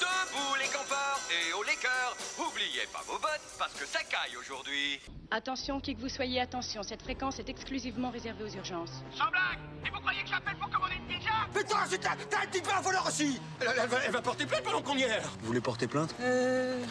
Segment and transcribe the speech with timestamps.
[0.00, 2.16] Debout les campeurs et haut les cœurs.
[2.38, 5.00] Oubliez pas vos bottes parce que ça caille aujourd'hui.
[5.30, 9.02] Attention, qui que vous soyez, attention, cette fréquence est exclusivement réservée aux urgences.
[9.16, 11.30] Sans blague Et vous croyez que j'appelle pour commander une pizza?
[11.54, 14.22] Putain, c'est un, t'as un petit peu un voleur aussi elle, elle va, elle va
[14.22, 16.14] porter plainte pendant qu'on y est Vous voulez porter plainte?
[16.20, 16.82] Euh.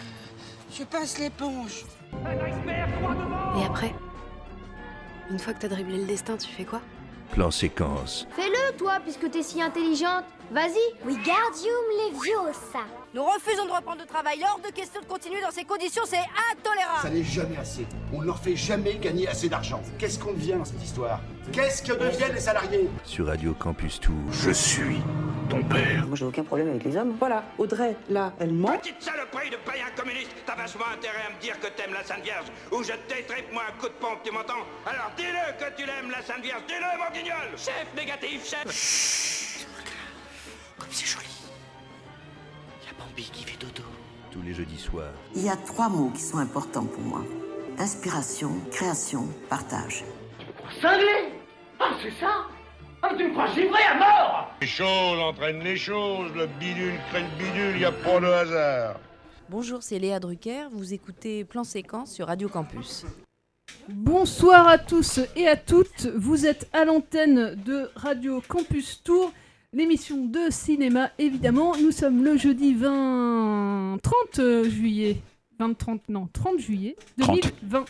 [0.72, 1.84] Je passe l'éponge.
[3.60, 3.94] Et après
[5.30, 6.82] Une fois que t'as dribblé le destin, tu fais quoi?
[7.32, 8.26] Plan séquence.
[8.36, 10.26] Fais-le, toi, puisque t'es si intelligente.
[10.52, 10.80] Vas-y.
[11.06, 12.86] Wingardium Leviosa.
[13.12, 14.40] Nous refusons de reprendre le travail.
[14.44, 16.18] Hors de question de continuer dans ces conditions, c'est
[16.52, 17.02] intolérable.
[17.02, 17.88] Ça n'est jamais assez.
[18.14, 19.82] On ne leur fait jamais gagner assez d'argent.
[19.98, 21.20] Qu'est-ce qu'on devient dans cette histoire?
[21.52, 22.88] Qu'est-ce que deviennent les salariés?
[23.04, 24.14] Sur Radio Campus Tour.
[24.32, 25.02] Je suis
[25.50, 26.06] ton père.
[26.06, 27.16] Moi, j'ai aucun problème avec les hommes.
[27.18, 28.78] Voilà, Audrey, là, elle ment.
[28.78, 32.24] Petite saloperie de païen communiste T'as vachement intérêt à me dire que t'aimes la Sainte
[32.24, 34.62] Vierge ou je t'étripe moi un coup de pompe, tu m'entends?
[34.86, 39.66] Alors dis-le que tu l'aimes la Sainte Vierge, dis-le mon guignol Chef négatif, chef
[40.78, 41.39] Comme c'est joli.
[43.20, 43.84] Il y a Bambi qui fait dodo.
[44.32, 45.12] Tous les jeudis soirs.
[45.36, 47.22] Il y a trois mots qui sont importants pour moi.
[47.78, 50.06] Inspiration, création, partage.
[50.82, 51.34] Cinglé
[51.80, 52.46] Ah, c'est ça
[53.02, 57.24] Ah, tu me crois givré à mort Les choses entraînent les choses, le bidule crée
[57.24, 59.00] le bidule, y a pas de hasard.
[59.50, 63.06] Bonjour, c'est Léa Drucker, vous écoutez Plan Séquence sur Radio Campus.
[63.90, 69.32] Bonsoir à tous et à toutes, vous êtes à l'antenne de Radio Campus Tour,
[69.74, 71.76] l'émission de cinéma évidemment.
[71.78, 73.98] Nous sommes le jeudi 20...
[74.02, 75.18] 30 juillet,
[75.60, 77.86] 20, 30, non, 30 juillet 2020.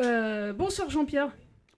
[0.00, 1.28] Euh, bonsoir Jean-Pierre.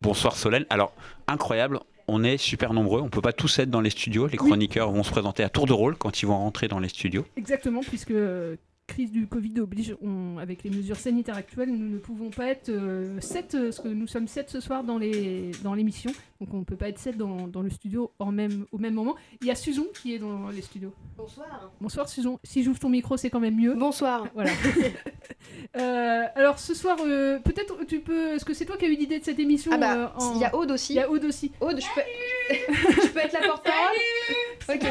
[0.00, 0.64] Bonsoir Solène.
[0.70, 0.92] Alors,
[1.26, 4.26] incroyable, on est super nombreux, on peut pas tous être dans les studios.
[4.26, 4.48] Les Oui.
[4.48, 7.24] chroniqueurs vont se présenter à tour de rôle quand ils vont rentrer dans les studios.
[7.36, 11.98] Exactement, puisque euh, crise du Covid oblige, on- avec les mesures sanitaires actuelles, nous ne
[11.98, 12.70] pouvons pas être
[13.20, 16.64] 7, parce que nous sommes 7 ce soir dans les dans l'émission, donc on ne
[16.64, 19.14] peut pas être 7 dans, dans le studio en même, au même moment.
[19.40, 20.92] Il y a Susan qui est dans les studios.
[21.16, 21.70] Bonsoir.
[21.80, 23.74] Bonsoir Susan, si j'ouvre ton micro c'est quand même mieux.
[23.74, 24.26] Bonsoir.
[24.34, 24.50] Voilà.
[25.76, 28.94] Euh, alors ce soir, euh, peut-être tu peux, est-ce que c'est toi qui as eu
[28.96, 30.92] l'idée de cette émission Ah bah, euh, en- il y a Aude aussi.
[30.92, 31.50] Il y a Aude aussi.
[31.60, 32.52] Aude, je peux...
[33.02, 33.96] je peux être la porte-parole
[34.68, 34.84] Ok.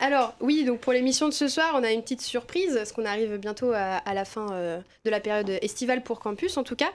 [0.00, 3.04] Alors, oui, donc pour l'émission de ce soir, on a une petite surprise, parce qu'on
[3.04, 6.76] arrive bientôt à, à la fin euh, de la période estivale pour campus, en tout
[6.76, 6.90] cas.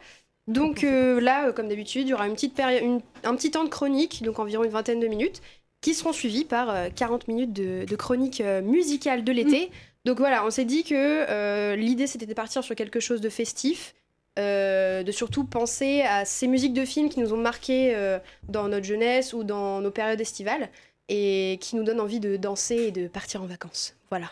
[0.47, 3.63] Donc euh, là, euh, comme d'habitude, il y aura une petite une- un petit temps
[3.65, 5.41] de chronique, donc environ une vingtaine de minutes,
[5.81, 9.69] qui seront suivis par euh, 40 minutes de, de chronique musicale de l'été.
[10.05, 13.93] Donc voilà, on s'est dit que l'idée, c'était de partir sur quelque chose de festif,
[14.39, 18.17] euh, de surtout penser à ces musiques de films qui nous ont marqués euh,
[18.49, 20.69] dans notre jeunesse ou dans nos périodes estivales
[21.09, 23.95] et qui nous donnent envie de danser et de partir en vacances.
[24.09, 24.31] Voilà.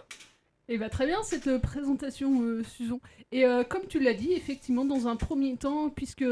[0.68, 3.02] Et bah très bien cette euh, présentation, euh, Susan.
[3.32, 6.24] Et euh, comme tu l'as dit, effectivement, dans un premier temps, puisque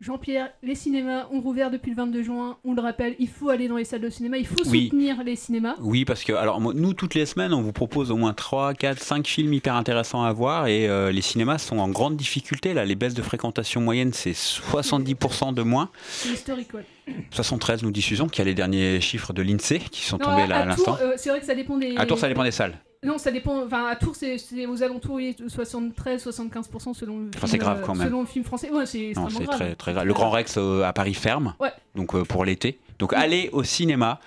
[0.00, 3.68] Jean-Pierre, les cinémas ont rouvert depuis le 22 juin, on le rappelle, il faut aller
[3.68, 4.84] dans les salles de cinéma, il faut Oui.
[4.86, 5.74] soutenir les cinémas.
[5.78, 8.98] Oui, parce que alors nous, toutes les semaines, on vous propose au moins 3, 4,
[8.98, 12.72] 5 films hyper intéressants à voir et euh, les cinémas sont en grande difficulté.
[12.72, 15.90] Là, les baisses de fréquentation moyenne, c'est 70% de moins.
[16.08, 16.86] C'est historique, ouais.
[17.30, 20.46] 73, nous dit Susan, qui a les derniers chiffres de l'INSEE qui sont Non, tombés
[20.46, 20.96] là à à l'instant.
[21.02, 21.94] euh, c'est vrai que ça dépend des.
[21.98, 22.78] À Tours, ça dépend des salles.
[23.02, 23.64] Non, ça dépend.
[23.64, 27.50] Enfin, à Tours, c'est aux alentours, oui, 73-75% selon le Enfin, film.
[27.50, 28.06] c'est grave euh, quand même.
[28.06, 28.70] Selon le film français.
[28.70, 29.46] Ouais, c'est grave.
[29.46, 30.06] très, très grave.
[30.06, 31.72] Le Grand Rex euh, à Paris ferme, Ouais.
[31.94, 32.78] donc euh, pour l'été.
[32.98, 34.20] Donc allez au cinéma,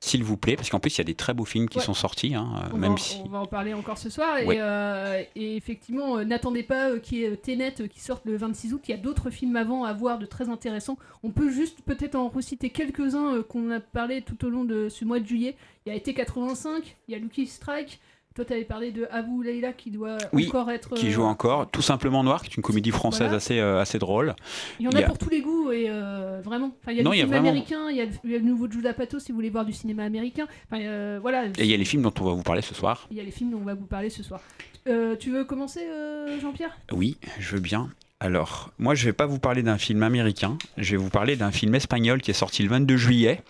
[0.00, 1.84] s'il vous plaît, parce qu'en plus il y a des très beaux films qui Ouais.
[1.84, 3.16] sont sortis, hein, On va, même en- si.
[3.24, 4.36] on va en parler encore ce soir.
[4.38, 8.74] Et, euh, effectivement, euh, n'attendez pas euh, qu'il y ait Tenet qui sorte le 26
[8.74, 8.82] août.
[8.88, 10.98] Il y a d'autres films avant à voir de très intéressants.
[11.22, 15.06] On peut juste peut-être en reciter quelques-uns qu'on a parlé tout au long de ce
[15.06, 15.56] mois de juillet.
[15.86, 17.98] Il y a été 85, il y a Lucky Strike.
[18.38, 20.94] Toi, tu avais parlé de Abu Leila qui doit Oui, encore être.
[20.94, 21.68] qui euh, joue encore.
[21.72, 23.38] Tout simplement Noir, qui est une comédie française Voilà.
[23.38, 24.36] assez, euh, assez drôle.
[24.78, 26.70] Il y en a, pour tous les goûts et euh, vraiment.
[26.80, 28.04] Enfin, il y a Non, du il y a film vraiment- américain, il y, a,
[28.22, 30.46] il y a le nouveau Judah Pato si vous voulez voir du cinéma américain.
[30.70, 31.46] Enfin, euh, voilà.
[31.46, 33.08] Et il y a les films dont on va vous parler ce soir.
[33.10, 34.40] Il y a les films dont on va vous parler ce soir.
[34.86, 36.78] Euh, tu veux commencer, euh, Jean-Pierre?
[36.92, 37.90] Oui, je veux bien.
[38.20, 41.52] Alors, moi, je vais pas vous parler d'un film américain, je vais vous parler d'un
[41.52, 43.42] film espagnol qui est sorti le 22 juillet,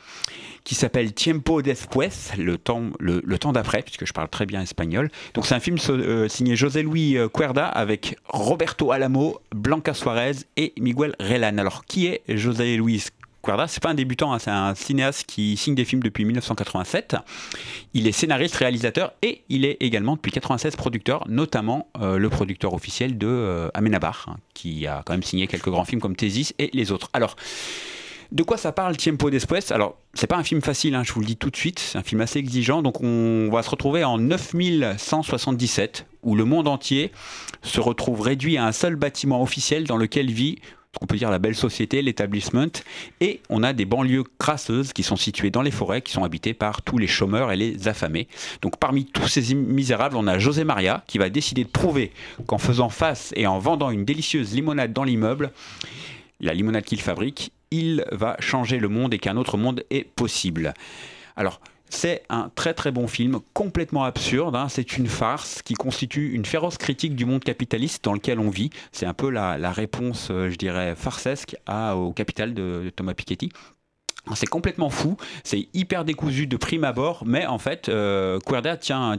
[0.62, 5.10] qui s'appelle Tiempo después, le temps, le, temps d'après, puisque je parle très bien espagnol.
[5.32, 10.36] Donc, c'est un film euh, signé José Luis euh, Cuerda avec Roberto Alamo, Blanca Suarez
[10.58, 11.56] et Miguel Relan.
[11.56, 13.06] Alors, qui est José Luis
[13.66, 17.16] C'est pas un débutant, hein, c'est un cinéaste qui signe des films depuis 1987.
[17.94, 22.74] Il est scénariste, réalisateur et il est également depuis 96 producteur, notamment euh, le producteur
[22.74, 26.54] officiel de euh, Amenabar, hein, qui a quand même signé quelques grands films comme Thésis
[26.58, 27.08] et les autres.
[27.14, 27.36] Alors,
[28.32, 31.20] de quoi ça parle Tiempo Después Alors, c'est pas un film facile, hein, je vous
[31.20, 34.04] le dis tout de suite, c'est un film assez exigeant, donc on va se retrouver
[34.04, 37.10] en 9177, où le monde entier
[37.62, 40.58] se retrouve réduit à un seul bâtiment officiel dans lequel vit
[40.94, 42.66] ce qu'on peut dire la belle société, l'établissement,
[43.20, 46.54] et on a des banlieues crasseuses qui sont situées dans les forêts, qui sont habitées
[46.54, 48.26] par tous les chômeurs et les affamés.
[48.62, 52.12] Donc parmi tous ces misérables, on a José Maria qui va décider de prouver
[52.46, 55.52] qu'en faisant face et en vendant une délicieuse limonade dans l'immeuble,
[56.40, 60.72] la limonade qu'il fabrique, il va changer le monde et qu'un autre monde est possible.
[61.36, 64.56] Alors, c'est un très très bon film, complètement absurde.
[64.56, 64.68] hein.
[64.68, 68.70] C'est une farce qui constitue une féroce critique du monde capitaliste dans lequel on vit.
[68.92, 73.50] C'est un peu la, réponse, euh, je dirais, farcesque au Capital de Thomas Piketty.
[74.34, 79.18] C'est complètement fou, c'est hyper décousu de prime abord, mais en fait, euh, Cuerda tient,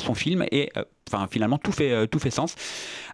[0.00, 0.84] son film et euh,
[1.30, 2.54] finalement tout fait, euh, tout fait sens.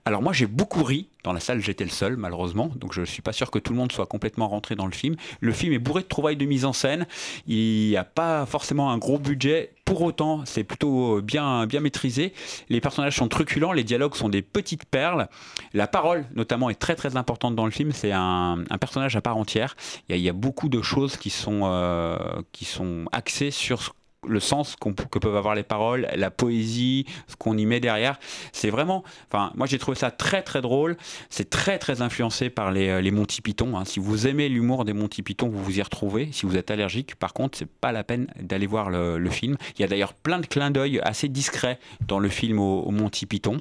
[0.05, 3.23] Alors moi j'ai beaucoup ri, dans la salle j'étais le seul malheureusement, donc je suis
[3.23, 5.17] pas sûr que tout le monde soit complètement rentré dans le film.
[5.41, 7.07] Le film est bourré de trouvailles de mise en scène,
[7.47, 12.35] il n'y a pas forcément un gros budget, pour autant c'est plutôt bien, bien maîtrisé.
[12.69, 15.29] Les personnages sont truculents, les dialogues sont des petites perles.
[15.73, 19.39] La parole notamment est très très importante dans le film, c'est un, personnage à part
[19.39, 19.77] entière.
[20.09, 22.19] Il y a, il y a beaucoup de choses qui sont, euh,
[22.53, 23.91] qui sont axées sur ce
[24.27, 28.19] le sens que peuvent avoir les paroles, la poésie, ce qu'on y met derrière.
[28.53, 30.97] C'est vraiment, enfin, moi j'ai trouvé ça très très drôle.
[31.31, 33.79] C'est très très influencé par les, euh, Monty Python.
[33.79, 33.85] hein.
[33.85, 36.29] Si vous aimez l'humour des Monty Python, vous vous y retrouvez.
[36.33, 39.57] Si vous êtes allergique, par contre, c'est pas la peine d'aller voir le, film.
[39.77, 43.27] Il y a d'ailleurs plein de clins d'œil assez discrets dans le film au, Monty
[43.27, 43.59] Python.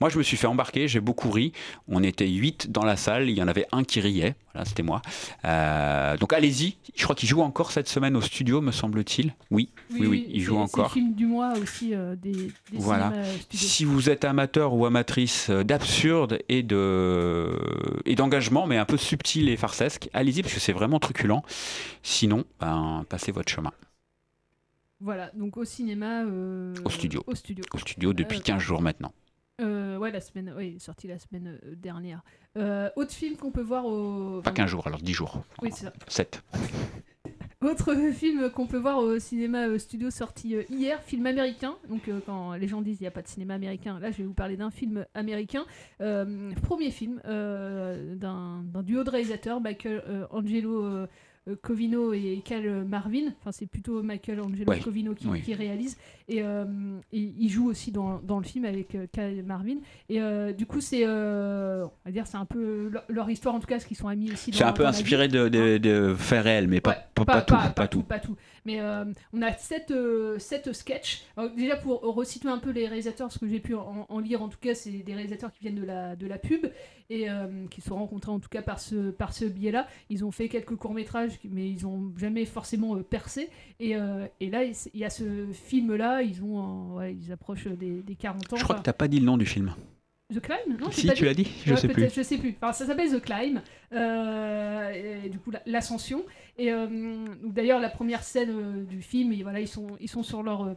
[0.00, 1.52] Moi, je me suis fait embarquer, j'ai beaucoup ri.
[1.88, 4.34] On était huit dans la salle, il y en avait un qui riait.
[4.52, 5.02] Voilà, c'était moi.
[5.44, 6.76] Euh, donc allez-y.
[6.96, 9.34] Je crois qu'il joue encore cette semaine au studio, me semble-t-il.
[9.50, 10.90] Oui, oui, oui, il joue encore.
[10.92, 13.12] C'est le film du mois aussi euh, des, des Voilà.
[13.12, 13.36] euh.
[13.52, 17.50] Si vous êtes amateur ou amatrice euh, d'absurde et de
[18.04, 21.42] et d'engagement, mais un peu subtil et farcesque, allez-y parce que c'est vraiment truculent.
[22.02, 23.72] Sinon, ben, passez votre chemin
[25.00, 26.24] Voilà, donc au cinéma.
[26.24, 27.22] euh, au studio.
[27.26, 27.64] Au studio.
[27.72, 29.12] Au studio depuis Euh, 15 jours maintenant.
[29.60, 32.22] Euh, ouais, la semaine, est sorti la semaine dernière.
[32.56, 34.40] Euh, autre film qu'on peut voir au.
[34.42, 35.42] Pas 15 jours, alors 10 jours.
[35.62, 35.92] Oui, c'est ça.
[36.06, 36.42] 7.
[37.60, 41.74] Autre film qu'on peut voir au cinéma euh, studio sorti euh, hier, film américain.
[41.88, 44.18] Donc euh, quand les gens disent il n'y a pas de cinéma américain, là je
[44.18, 45.64] vais vous parler d'un film américain.
[45.98, 51.06] Premier film d'un duo de réalisateurs, Michael Angelo
[51.62, 53.28] Covino et Cal Marvin.
[53.40, 55.42] Enfin c'est plutôt Michael Angelo Ouais, Covino qui, oui.
[55.42, 55.96] qui réalise.
[56.28, 56.64] Et, euh,
[57.12, 59.76] et il joue aussi dans, dans le film avec euh, Cal Marvin.
[60.08, 63.60] Et euh, du coup c'est, euh, on va dire c'est un peu leur, histoire en
[63.60, 64.52] tout cas, parce qu'ils sont amis aussi.
[64.52, 67.54] C'est un peu inspiré de, de, de faits réels, mais pas, pas, pas tout.
[67.74, 68.02] Pas, tout.
[68.02, 68.36] pas tout.
[68.64, 71.22] Mais euh, on a sept, euh, sept sketchs.
[71.36, 74.42] Alors, déjà pour resituer un peu les réalisateurs, ce que j'ai pu en, en lire
[74.42, 76.66] en tout cas, c'est des réalisateurs qui viennent de la, de la pub
[77.10, 79.86] et euh, qui se sont rencontrés en tout cas par ce, par ce biais-là.
[80.10, 83.48] Ils ont fait quelques courts-métrages, mais ils n'ont jamais forcément percé.
[83.80, 83.92] Et,
[84.40, 88.52] et là, il y a ce film-là, ils, ont, ouais, ils approchent des, des 40
[88.52, 88.56] ans.
[88.56, 89.74] Je crois Enfin, que t'as pas dit le nom du film.
[90.34, 90.78] The Climb?
[90.78, 92.20] Non, Si, pas tu l'as dit Je sais peut-être, plus.
[92.20, 92.54] Je sais plus.
[92.60, 93.62] Enfin, ça s'appelle The Climb.
[93.94, 96.22] euh, et du coup, la- l'ascension.
[96.58, 96.86] Et euh,
[97.44, 100.62] d'ailleurs, la première scène euh, du film, et voilà, ils sont, ils sont sur leur.
[100.62, 100.74] euh,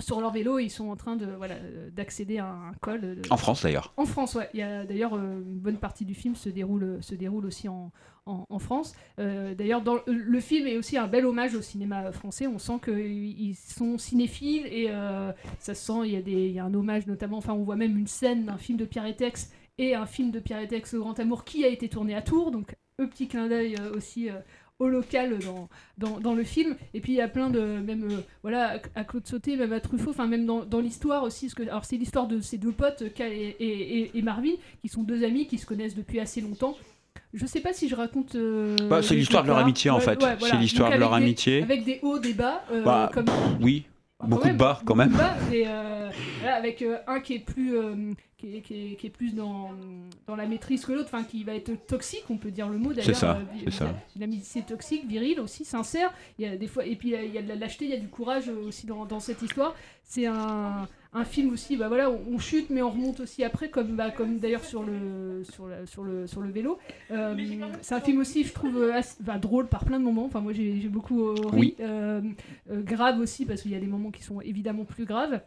[0.00, 1.56] sur leur vélo, et ils sont en train de voilà
[1.94, 3.00] d'accéder à un col.
[3.02, 3.92] de- En France d'ailleurs.
[3.98, 4.48] En France, ouais.
[4.54, 7.92] Il y a d'ailleurs une bonne partie du film se déroule se déroule aussi en,
[8.26, 8.94] en, en France.
[9.20, 12.46] Euh, d'ailleurs, dans le, film est aussi un bel hommage au cinéma français.
[12.46, 16.00] On sent qu'ils sont cinéphiles et euh, ça se sent.
[16.06, 17.36] Il y a des il y a un hommage notamment.
[17.36, 20.30] Enfin, on voit même une scène d'un film de Pierre et Tex et un film
[20.30, 22.50] de Pierre et Tex, Le Grand Amour, qui a été tourné à Tours.
[22.50, 24.30] Donc, un petit clin d'œil aussi.
[24.30, 24.38] euh,
[24.78, 28.04] au local dans, dans, dans le film et puis il y a plein de même
[28.10, 31.54] euh, voilà à, Claude Sauté même à Truffaut enfin même dans, dans l'histoire aussi parce
[31.54, 35.24] que alors c'est l'histoire de ces deux potes Cal et, et, Marvin qui sont deux
[35.24, 36.76] amis qui se connaissent depuis assez longtemps
[37.34, 40.18] je sais pas si je raconte euh, Bah, c'est l'histoire de leur amitié, en fait.
[40.18, 40.36] voilà.
[40.40, 41.62] C'est l'histoire de leur des- amitié.
[41.62, 43.24] avec des hauts des bas euh, Bah, comme
[43.62, 43.86] Oui,
[44.22, 45.08] beaucoup ouais, de bas quand même.
[45.08, 45.64] beaucoup de bas, et,
[46.40, 47.74] voilà, avec un qui est plus
[48.42, 49.70] qui, est, qui est- qui est plus dans,
[50.26, 52.90] dans la maîtrise que l'autre, enfin qui va être toxique, on peut dire le mot
[52.92, 53.04] d'ailleurs.
[53.06, 53.84] C'est ça, euh, c'est ça.
[53.86, 56.12] vi- Une amitié toxique, virile aussi, sincère.
[56.38, 57.94] Il y a des fois, et puis il y a- de la lâcheté, il y
[57.94, 59.74] a du courage euh, aussi dans, dans cette histoire.
[60.04, 63.96] C'est un, un film aussi, bah voilà, on, chute mais on remonte aussi après, comme,
[63.96, 66.78] bah, comme d'ailleurs sur le, sur, la- sur, le, sur le vélo.
[67.10, 67.34] Euh,
[67.82, 70.24] c'est un film aussi, je trouve, euh, assez- drôle par plein de moments.
[70.26, 71.48] Enfin, moi j'ai beaucoup ri.
[71.52, 71.76] Oui.
[71.80, 72.20] Euh,
[72.70, 75.40] grave aussi, parce qu'il y a des moments qui sont évidemment plus graves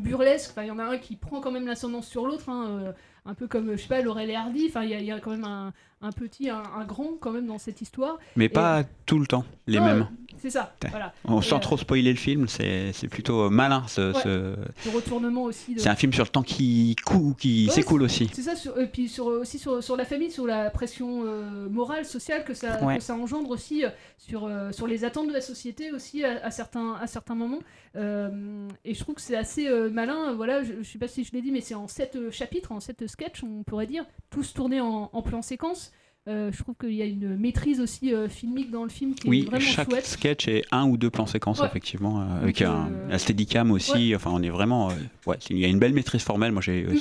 [0.00, 0.50] burlesque.
[0.50, 2.92] Enfin, il y en a un qui prend quand même l'ascendance sur l'autre, hein, euh,
[3.26, 4.66] un peu comme, je sais pas, Laurel et Hardy.
[4.68, 5.72] Enfin, il y, a- il y a quand même un,
[6.02, 8.18] un petit, un, un grand quand même dans cette histoire.
[8.36, 10.08] Mais Et- pas tout le temps, les Non, mêmes.
[10.38, 11.12] C'est ça, voilà.
[11.24, 13.82] On, Et, sans euh, trop spoiler le film, c'est c'est plutôt euh, malin.
[13.88, 14.20] Ce, Ouais.
[14.22, 14.56] ce-
[14.88, 15.74] Le retournement aussi.
[15.74, 18.30] de- C'est un film sur le temps qui coule, qui s'écoule aussi.
[18.32, 21.68] C'est ça, sur, et puis sur, aussi sur, sur la famille, sur la pression euh,
[21.68, 22.98] morale, sociale que ça, Ouais.
[22.98, 23.88] que ça engendre aussi, euh,
[24.18, 27.60] sur, euh, sur les attentes de la société aussi à, à certains, à certains moments.
[27.96, 30.32] Euh, et je trouve que c'est assez euh, malin.
[30.34, 32.72] Voilà, je, je sais pas si je l'ai dit, mais c'est en sept euh, chapitres,
[32.72, 35.92] en sept sketchs, on pourrait dire, tous tournés en, en plan séquence.
[36.26, 39.26] Euh, je trouve qu'il y a une maîtrise aussi euh, filmique dans le film qui
[39.26, 40.06] est Oui, vraiment chaque chouette.
[40.06, 41.66] sketch est un ou deux plans séquences, Ouais.
[41.66, 44.14] effectivement, euh, avec Donc, un, euh, un steadicam aussi.
[44.16, 44.88] Enfin, on est vraiment.
[45.26, 46.52] ouais, il y a une belle maîtrise formelle.
[46.52, 46.82] Moi, j'ai.
[46.84, 46.96] Mm.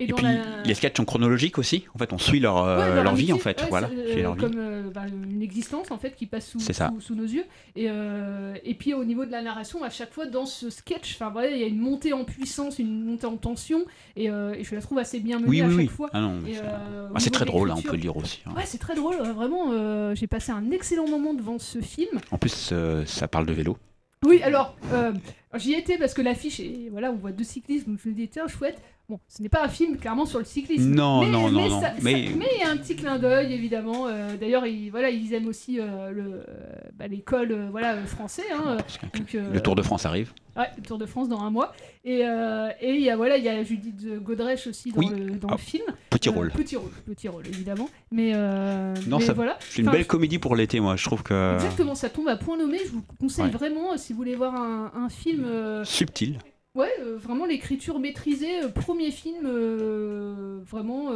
[0.00, 1.84] Et puis, la- les sketchs sont chronologiques aussi.
[1.94, 3.64] En fait, on suit leur, Ouais, leur vie, en fait.
[3.70, 7.44] voilà, leur comme bah, une existence en fait qui passe sous, sous, sous nos yeux.
[7.76, 7.86] Et,
[8.64, 11.50] et puis au niveau de la narration, à chaque fois dans ce sketch, enfin voilà,
[11.50, 13.84] il y a une montée en puissance, une montée en tension,
[14.16, 15.86] et, et je la trouve assez bien menée Oui, à oui, chaque oui.
[15.86, 16.10] fois.
[16.12, 18.33] Ah non, mais Et, c'est- Ah, très drôle, hein, on peut le dire aussi.
[18.46, 18.52] Hein.
[18.56, 19.72] Ouais, c'est très drôle, vraiment.
[19.72, 22.20] euh, j'ai passé un excellent moment devant ce film.
[22.30, 23.76] En plus, euh, ça parle de vélo.
[24.24, 25.12] Oui, alors, euh,
[25.54, 28.28] j'y étais parce que l'affiche, et voilà, on voit deux cyclistes, donc je me dis,
[28.28, 28.80] tiens, chouette.
[29.06, 30.88] Bon, ce n'est pas un film clairement sur le cyclisme.
[30.94, 33.52] Non, mais, non, mais non, non, ça- mais- il y a un petit clin d'œil,
[33.52, 34.06] évidemment.
[34.06, 36.42] euh, D'ailleurs, ils, voilà, ils aiment aussi euh, euh,
[36.94, 38.44] bah, l'école euh, voilà, français.
[38.54, 38.78] hein,
[39.14, 40.32] donc, Le Tour de France arrive.
[40.56, 41.74] Ouais, le Tour de France dans un mois.
[42.06, 45.08] Et et il y a voilà, il y a Judith Godrèche aussi dans Oui.
[45.10, 45.84] le, dans Ah, le film.
[46.08, 46.50] petit rôle.
[46.52, 47.90] Petit rôle, petit rôle évidemment.
[48.10, 49.58] Mais, Non, mais ça, voilà.
[49.60, 50.96] c'est une Enfin, belle comédie pour l'été, moi.
[50.96, 51.56] Je trouve que.
[51.56, 52.78] Exactement, ça tombe à point nommé.
[52.86, 53.50] Je vous conseille Ouais.
[53.50, 55.44] vraiment si vous voulez voir un, un film.
[55.84, 56.38] Subtil.
[56.74, 61.10] Ouais, euh, vraiment l'écriture maîtrisée, euh, premier film, euh, vraiment,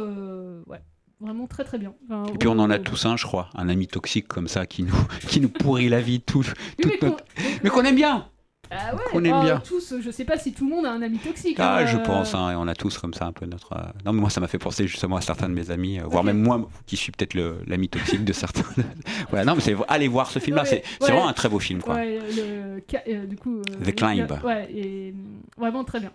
[0.67, 0.79] ouais,
[1.19, 1.93] vraiment très très bien.
[2.05, 4.65] Enfin, Et puis on en a tous un, je crois, un ami toxique comme ça
[4.65, 4.95] qui nous,
[5.27, 6.45] qui nous pourrit la vie tout,
[6.77, 7.25] mais toute qu'on- notre-
[7.61, 8.28] mais qu'on aime bien.
[8.71, 9.59] Ah ouais, qu'on aime ah, bien.
[9.59, 11.57] tous, je sais pas si tout le monde a un ami toxique.
[11.59, 13.73] Ah, hein, je euh, pense, hein, on a tous comme ça un peu notre.
[13.73, 16.03] euh, Non, mais moi, ça m'a fait penser justement à certains de mes amis, euh,
[16.05, 17.33] voire même moi, qui suis peut-être
[17.65, 18.63] l'ami toxique de certains.
[19.29, 21.11] voilà, non, mais c'est allez voir ce film-là, c'est c'est ouais.
[21.11, 21.95] vraiment un très beau film, quoi.
[21.95, 23.61] Ouais, le, ca- euh, du coup.
[23.83, 24.31] The Climb.
[24.43, 25.13] Ouais, et
[25.57, 26.11] vraiment très bien.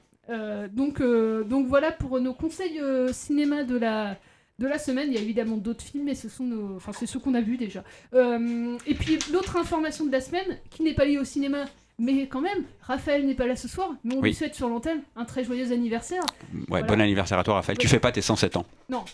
[0.73, 2.81] Donc, donc voilà pour nos conseils
[3.13, 4.17] cinéma de la,
[4.59, 5.09] de la semaine.
[5.09, 7.41] Il y a évidemment d'autres films, mais ce sont nos, enfin c'est ceux qu'on a
[7.41, 7.85] vus déjà.
[8.15, 11.65] Euh, et puis l'autre information de la semaine, qui n'est pas liée au cinéma,
[11.99, 14.31] mais quand même, Raphaël n'est pas là ce soir, mais on Oui.
[14.31, 16.23] lui souhaite sur l'antenne un très joyeux anniversaire.
[16.53, 16.87] Ouais, Voilà.
[16.87, 17.79] bon anniversaire à toi, Raphaël.
[17.79, 18.67] Tu fais pas tes 107 ans.
[18.89, 19.05] Non,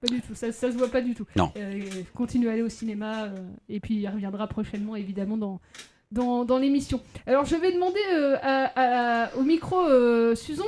[0.00, 1.26] pas du tout, ça, ça se voit pas du tout.
[1.36, 1.52] Non.
[1.56, 1.80] Euh,
[2.14, 3.30] continue à aller au cinéma, euh,
[3.68, 5.60] et puis il reviendra prochainement, évidemment, dans,
[6.12, 7.00] dans, dans l'émission.
[7.26, 9.76] Alors je vais demander euh, à- à- au micro
[10.34, 10.64] Susan,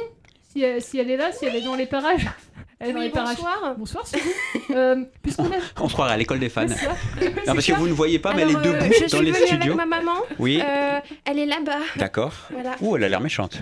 [0.54, 2.26] si elle, si elle est là, si elle est dans les parages.
[2.80, 3.36] Elle est dans les parages.
[3.36, 3.74] bonsoir.
[3.78, 4.24] Bonsoir Susan.
[4.70, 5.56] Euh, puisqu'on a...
[5.80, 6.66] On se croirait à l'école des fans.
[6.68, 7.28] C'est.
[7.28, 9.08] Non, parce que vous ne voyez pas, mais elle est Alors, euh, debout je dans
[9.18, 9.72] suis les venue studios.
[9.72, 10.16] avec ma maman.
[10.38, 10.60] Oui.
[10.62, 11.78] Euh, elle est là-bas.
[11.96, 12.34] D'accord.
[12.50, 12.74] Voilà.
[12.82, 13.58] Ouh, elle a l'air méchante.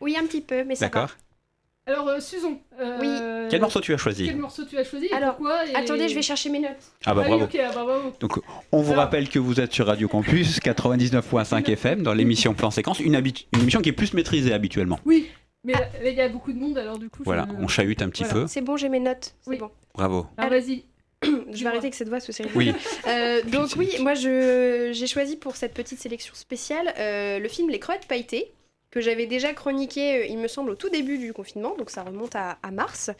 [0.00, 0.90] Oui, un petit peu, mais ça va.
[0.90, 1.10] D'accord.
[1.84, 2.58] Alors euh, Susan.
[2.80, 5.74] euh, Quel morceau tu as choisi Quel morceau tu as choisi et Alors, pourquoi et-
[5.74, 6.70] Attendez, je vais chercher mes notes.
[7.04, 7.44] Ah bah oui, bravo.
[7.44, 8.12] ok, ah bah bravo.
[8.20, 8.38] Donc,
[8.70, 13.00] on vous rappelle que vous êtes sur Radio Campus 99.5 FM dans l'émission Plan Séquence,
[13.00, 15.00] une, une émission qui est plus maîtrisée habituellement.
[15.04, 15.28] Oui,
[15.64, 17.22] mais il y a beaucoup de monde, alors du coup...
[17.24, 18.40] Voilà, je- on chahute un petit Voilà.
[18.42, 18.46] peu.
[18.48, 19.34] C'est bon, j'ai mes notes.
[19.42, 19.58] C'est Oui.
[19.58, 19.70] bon.
[19.94, 20.26] Bravo.
[20.36, 20.84] Alors vas-y.
[21.22, 22.72] je vais arrêter avec cette voix, parce que c'est Oui.
[23.06, 27.68] Euh, donc oui, moi je j'ai choisi pour cette petite sélection spéciale euh, le film
[27.70, 28.52] Les Crevettes pailletées
[28.90, 32.02] que j'avais déjà chroniqué, euh, il me semble, au tout début du confinement, donc ça
[32.02, 33.10] remonte à, à mars.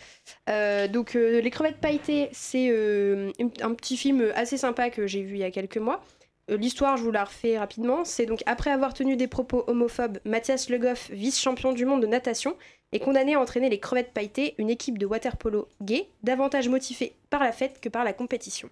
[0.50, 3.30] Euh, donc euh, Les Crevettes pailletées, c'est euh,
[3.62, 6.04] un petit film assez sympa que j'ai vu il y a quelques mois.
[6.52, 8.04] Euh, L'histoire, je vous la refais rapidement.
[8.04, 12.06] C'est donc après avoir tenu des propos homophobes, Mathias Le Goff, vice-champion du monde de
[12.06, 12.56] natation,
[12.92, 17.42] est condamné à entraîner les crevettes pailletées, une équipe de waterpolo gay, davantage motivée par
[17.42, 18.68] la fête que par la compétition.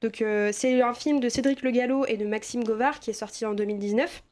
[0.00, 3.14] Donc euh, c'est un film de Cédric Le Gallo et de Maxime Govard qui est
[3.14, 4.22] sorti en 2019,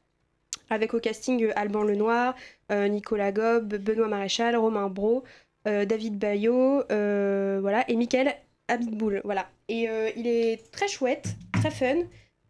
[0.71, 2.35] avec au casting euh, Alban Lenoir,
[2.71, 5.23] Nicolas Gob, Benoît Maréchal, Romain Bro,
[5.65, 8.35] David Bayot, voilà, et Michael
[8.67, 9.47] Abitboul, voilà.
[9.69, 12.03] Et il est très chouette, très fun.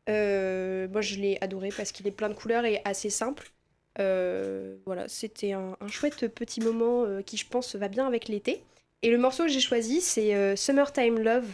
[0.07, 3.51] Euh, moi je l'ai adoré parce qu'il est plein de couleurs et assez simple.
[3.99, 8.63] Euh, voilà, c'était un, chouette petit moment euh, qui, je pense, va bien avec l'été.
[9.01, 11.47] Et le morceau que j'ai choisi, c'est Summertime Love,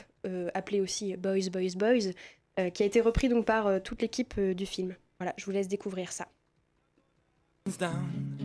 [0.56, 2.12] appelé aussi Boys, Boys, Boys,
[2.72, 4.96] qui a été repris donc par toute l'équipe du film.
[5.20, 6.28] Voilà, je vous laisse découvrir ça.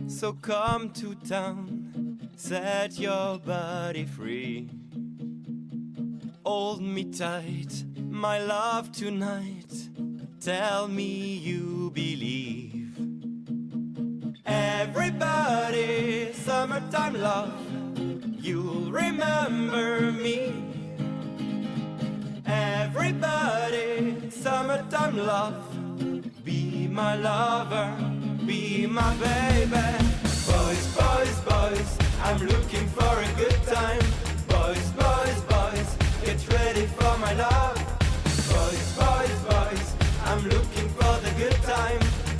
[0.07, 4.67] So come to town, set your body free.
[6.43, 9.89] Hold me tight, my love tonight.
[10.39, 12.97] Tell me you believe.
[14.45, 17.53] Everybody, summertime love,
[18.41, 20.53] you'll remember me.
[22.47, 25.63] Everybody, summertime love,
[26.43, 27.95] be my lover,
[28.47, 29.71] be my baby.
[30.47, 34.01] Boys, boys, boys, I'm looking for a good time.
[34.47, 35.50] Boys, boys, boys,
[36.31, 37.75] get ready for my love.
[38.51, 39.87] Boys, boys, boys,
[40.25, 41.99] I'm looking for the good time.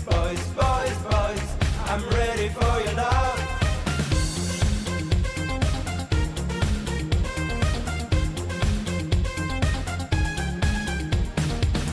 [0.09, 1.45] Boys, boys, boys,
[1.89, 3.39] I'm ready for your love.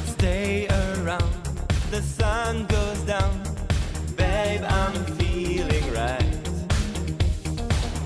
[0.07, 1.33] Stay around,
[1.91, 3.43] the sun goes down.
[4.17, 6.39] Babe, I'm feeling right.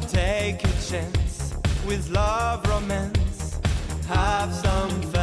[0.08, 1.52] Take a chance
[1.87, 3.12] with love, romance.
[4.09, 5.22] Have some fun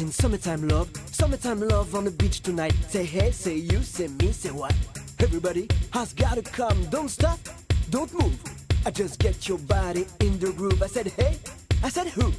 [0.00, 2.74] In summertime love, summertime love on the beach tonight.
[2.88, 4.74] Say hey, say you, say me, say what?
[5.20, 7.38] Everybody has gotta come, don't stop,
[7.90, 8.38] don't move.
[8.84, 10.82] I just get your body in the groove.
[10.82, 11.36] I said hey,
[11.84, 12.32] I said who?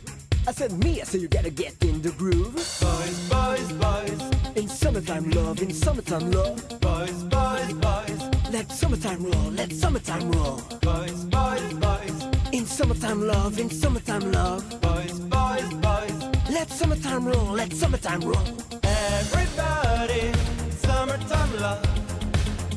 [0.47, 2.53] I said me, I said you gotta get in the groove.
[2.55, 6.57] Boys, boys, boys, in summertime love, in summertime love.
[6.81, 10.61] Boys, boys, boys, let summertime roll, let summertime roll.
[10.81, 14.81] Boys, boys, boys, in summertime love, in summertime love.
[14.81, 16.22] Boys, boys, boys,
[16.53, 18.47] let summertime roll, let summertime roll.
[18.83, 20.31] Everybody,
[20.77, 21.83] summertime love,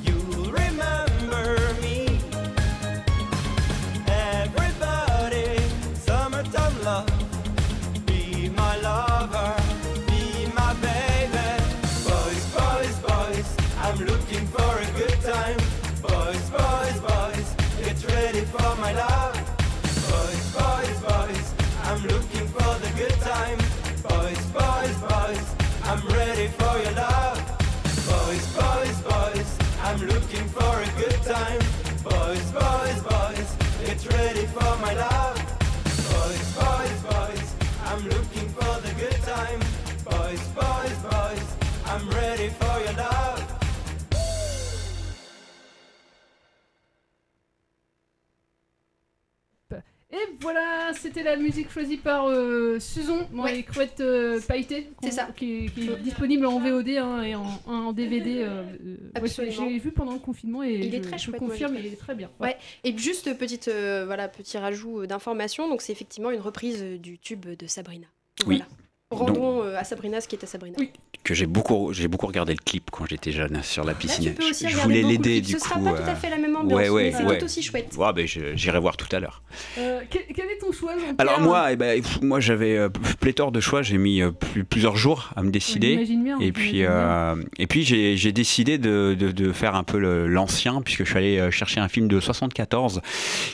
[0.03, 1.06] you'll remember
[34.57, 35.16] for my love.
[51.17, 54.89] C'était la musique choisie par euh, Suzon dans les couettes euh, pailletées.
[55.03, 55.29] C'est ça.
[55.37, 58.43] Qui, qui est disponible en VOD hein, et en, en DVD.
[58.43, 59.69] euh, euh, ouais, Absolument.
[59.69, 61.87] J'ai vu pendant le confinement et Il je, est très je chouette, moi, confirme, il
[61.87, 62.31] est très bien.
[62.41, 62.57] Ouais.
[62.85, 65.69] Et juste petite euh, voilà petit rajout d'information.
[65.69, 68.07] Donc c'est effectivement une reprise du tube de Sabrina.
[68.47, 68.63] Oui.
[69.17, 70.77] Rendons euh, à Sabrina ce qui est à Sabrina.
[71.23, 74.35] Que j'ai beaucoup, j'ai beaucoup regardé le clip quand j'étais jeune sur la piscine.
[74.35, 75.69] peux aussi je, voulais l'aider du Ce coup.
[75.69, 77.39] sera pas tout à euh, fait la même ambiance, ouais, ouais, mais c'est ouais.
[77.39, 77.95] tout aussi chouette.
[77.97, 79.43] Ouais, ben, je- j'irai voir tout à l'heure.
[79.79, 82.89] Euh, quel, quel est ton choix Alors moi, eh ben, moi j'avais euh,
[83.21, 83.83] pléthore de choix.
[83.83, 85.91] J'ai mis euh, plus- plusieurs jours à me décider.
[85.93, 89.85] j'imagine bien, et puis, euh, et puis j'ai j'ai décidé de, de- de faire un
[89.85, 93.01] peu l'ancien puisque je suis allé chercher un film de 74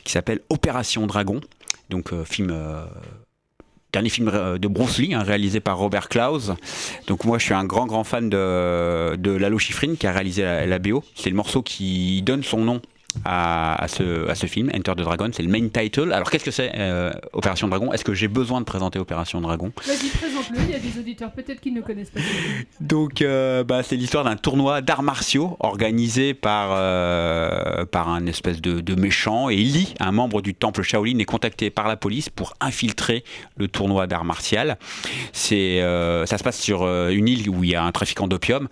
[0.03, 1.43] qui s'appelle Opération Dragon.
[1.91, 2.51] Donc euh, film.
[3.93, 6.51] Dernier film euh, de Bruce hein, réalisé par Robert Klaus.
[7.07, 10.43] Donc moi, je suis un grand, grand fan de, de Lalo Schifrin, qui a réalisé
[10.43, 11.05] la BO.
[11.15, 12.81] C'est le morceau qui donne son nom
[13.25, 15.31] à, à ce, à ce film, Enter the Dragon.
[15.33, 16.13] C'est le main title.
[16.13, 17.93] Alors, qu'est-ce que c'est euh, Opération Dragon?
[17.93, 19.73] Est-ce que j'ai besoin de présenter Opération Dragon?
[19.87, 20.59] Vas-y, présente-le.
[20.65, 22.21] Il y a des auditeurs peut-être qui ne connaissent pas.
[22.81, 28.61] Donc, euh, bah, c'est l'histoire d'un tournoi d'arts martiaux organisé par, euh, par un espèce
[28.61, 29.49] de, de méchant.
[29.49, 33.25] Et Lee, un membre du temple Shaolin, est contacté par la police pour infiltrer
[33.57, 34.79] le tournoi d'arts martial.
[35.33, 38.29] C'est, euh, ça se passe sur euh, une île où il y a un trafiquant
[38.29, 38.69] d'opium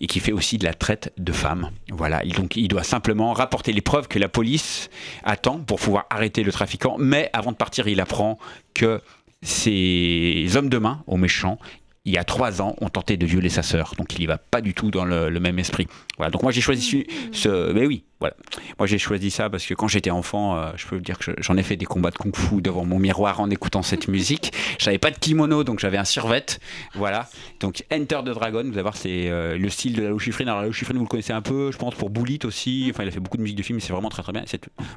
[0.00, 1.70] et qui fait aussi de la traite de femmes.
[1.90, 2.22] Voilà.
[2.24, 4.90] Donc, il doit simplement rapporter les preuves que la police
[5.22, 6.96] attend pour pouvoir arrêter le trafiquant.
[6.98, 8.36] Mais avant de partir, il apprend
[8.74, 9.00] que
[9.40, 11.60] ces hommes de main, aux méchants,
[12.04, 13.94] il y a trois ans, ont tenté de violer sa sœur.
[13.98, 15.86] Donc il y va pas du tout dans le, même esprit.
[16.16, 16.30] Voilà.
[16.30, 17.72] Donc moi j'ai choisi ce.
[17.72, 18.34] Mais oui, voilà.
[18.78, 21.24] Moi j'ai choisi ça parce que quand j'étais enfant, euh, je peux vous dire que
[21.24, 24.52] je- j'en ai fait des combats de kung-fu devant mon miroir en écoutant cette musique.
[24.78, 26.46] J'avais pas de kimono, donc j'avais un survêt.
[26.94, 27.28] Voilà.
[27.60, 30.44] Donc Enter the Dragon, vous allez voir, c'est euh, le style de Lalo Schifrin.
[30.46, 32.88] Alors Lalo Schifrin, vous le connaissez un peu, je pense, pour Bullet aussi.
[32.90, 34.44] Enfin, il a fait beaucoup de musique de film, c'est vraiment très très bien.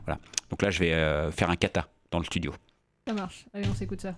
[0.05, 0.19] Voilà.
[0.49, 2.53] Donc là, je vais euh, faire un kata dans le studio.
[3.07, 3.45] Ça marche.
[3.53, 4.15] Allez, on s'écoute ça.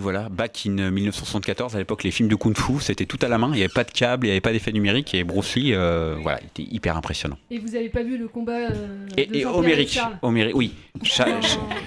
[0.00, 3.28] Et voilà, back in 1974, à l'époque, les films de Kung Fu, c'était tout à
[3.28, 5.24] la main, il n'y avait pas de câble, il n'y avait pas d'effet numérique, et
[5.24, 7.36] Bruce Lee, euh, voilà, il était hyper impressionnant.
[7.50, 10.72] Et vous avez pas vu le combat euh, Et, de et Homérique, Homérique, oui.
[11.02, 11.40] Cha- Euh,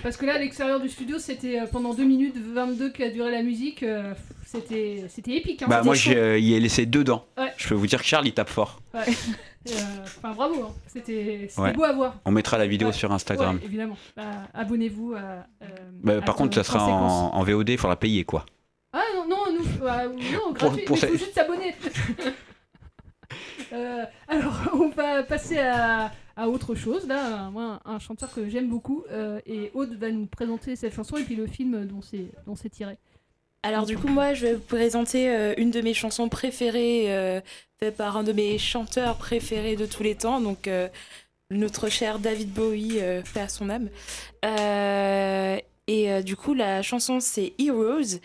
[0.03, 3.31] Parce que là, à l'extérieur du studio, c'était euh, pendant 2 minutes 22 qu'a duré
[3.31, 3.81] la musique.
[3.81, 4.13] euh,
[4.45, 5.63] c'était épique.
[5.63, 6.11] Hein, bah, moi, chaud.
[6.11, 7.25] j'ai euh, y ai laissé deux dents.
[7.35, 7.51] Ouais.
[7.57, 8.79] Je peux vous dire que Charles, il tape fort.
[8.93, 9.01] Ouais.
[10.23, 10.63] Euh, Enfin, bravo.
[10.67, 10.71] hein.
[10.87, 11.73] C'était Ouais.
[11.73, 12.15] beau à voir.
[12.25, 12.93] On mettra la vidéo Ouais.
[12.93, 13.57] sur Instagram.
[13.57, 13.97] Ouais, évidemment.
[14.15, 15.19] Bah, Abonnez-vous à.
[15.61, 15.67] euh,
[16.03, 18.45] Bah, par contre, ça sera en, en VOD, il faudra payer, quoi.
[18.93, 21.75] Ah non, non, nous, bah, non gratuit, pour mais il faut juste s'abonner.
[23.71, 27.07] Euh, alors, on va passer à, à autre chose.
[27.07, 31.17] Là, moi, un chanteur que j'aime beaucoup, euh, et Aude va nous présenter cette chanson
[31.17, 32.01] et puis le film dont
[32.55, 32.97] c'est tiré.
[33.65, 37.39] Alors du coup, moi, je vais vous présenter euh, une de mes chansons préférées, euh,
[37.79, 40.89] faite par un de mes chanteurs préférés de tous les temps, donc euh,
[41.49, 43.89] notre cher David Bowie, euh, fait à son âme.
[44.43, 48.19] Euh, et euh, du coup, la chanson, c'est Heroes,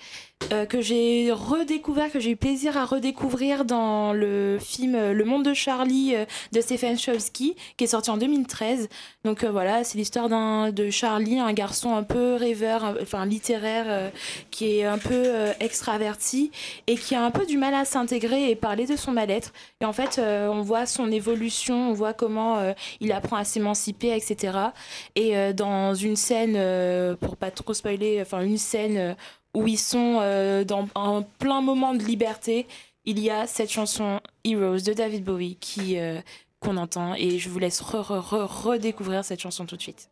[0.53, 5.25] euh, que j'ai redécouvert, que j'ai eu plaisir à redécouvrir dans le film euh, Le
[5.25, 8.89] Monde de Charlie euh, de Stephen Chbosky, qui est sorti en 2013.
[9.25, 14.11] Donc voilà, c'est l'histoire d'un de Charlie, un garçon un peu rêveur, enfin littéraire,
[14.51, 15.27] qui est un peu
[15.61, 16.51] extraverti
[16.87, 19.53] et qui a un peu du mal à s'intégrer et parler de son mal-être.
[19.83, 24.57] Et en fait, on voit son évolution, on voit comment il apprend à s'émanciper, etc.
[25.15, 29.17] Et dans une scène, pour pas trop spoiler, enfin une scène
[29.55, 32.67] où ils sont euh, dans un plein moment de liberté,
[33.05, 35.57] il y a cette chanson Heroes de David Bowie
[35.97, 36.21] euh,
[36.61, 40.09] qu'on entend et je vous laisse re- re- re- redécouvrir cette chanson tout de suite.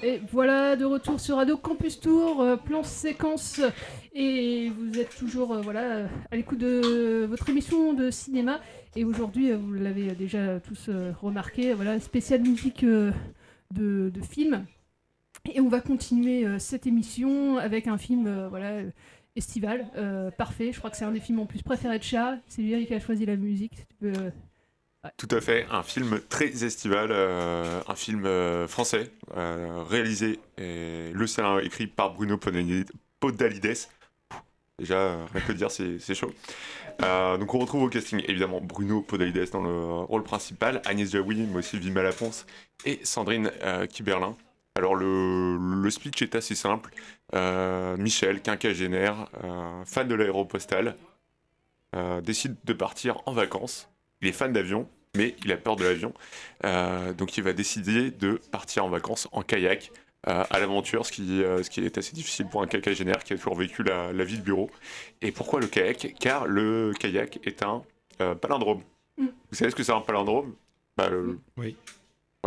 [0.00, 3.60] Et voilà, de retour sur Radio Campus Tour, euh, plan séquence.
[4.14, 8.60] Et vous êtes toujours euh, voilà, à l'écoute de votre émission de cinéma.
[8.94, 10.88] Et aujourd'hui, euh, vous l'avez déjà tous
[11.20, 13.12] remarqué, voilà, spéciale musique de,
[13.74, 14.66] de film.
[15.52, 18.82] Et on va continuer cette émission avec un film voilà,
[19.34, 19.86] estival,
[20.36, 20.72] parfait.
[20.72, 22.38] Je crois que c'est un des films en plus préférés de chat.
[22.46, 23.74] C'est lui qui a choisi la musique.
[23.74, 24.12] Si tu
[25.16, 31.10] Tout à fait, un film très estival, euh, un film euh, français, euh, réalisé et
[31.12, 32.86] le scénario écrit par Bruno Podali-
[33.20, 33.88] Podalides.
[34.78, 36.32] Déjà, rien que dire, c'est chaud.
[37.00, 39.70] Donc on retrouve au casting évidemment Bruno Podalides dans le
[40.04, 42.46] rôle principal, Agnès Jaoui, mais aussi Vima Laponce
[42.84, 43.50] et Sandrine
[43.90, 44.36] Kiberlin.
[44.76, 46.92] Alors le, speech est assez simple.
[47.32, 49.28] Michel, quinquagénaire,
[49.84, 50.96] fan de l'aéropostale,
[52.22, 53.88] décide de partir en vacances.
[54.20, 56.12] Il est fan d'avion, mais il a peur de l'avion.
[56.64, 59.90] Euh, donc il va décider de partir en vacances en kayak
[60.26, 63.32] euh, à l'aventure, ce qui, euh, ce qui est assez difficile pour un quinquagénaire qui
[63.32, 64.70] a toujours vécu la, la vie de bureau.
[65.22, 66.14] Et pourquoi le kayak?
[66.18, 67.82] Car le kayak est un
[68.40, 68.82] palindrome.
[69.16, 69.26] Mm.
[69.50, 70.54] Vous savez ce que c'est un palindrome?
[70.96, 71.76] Bah, le- Oui.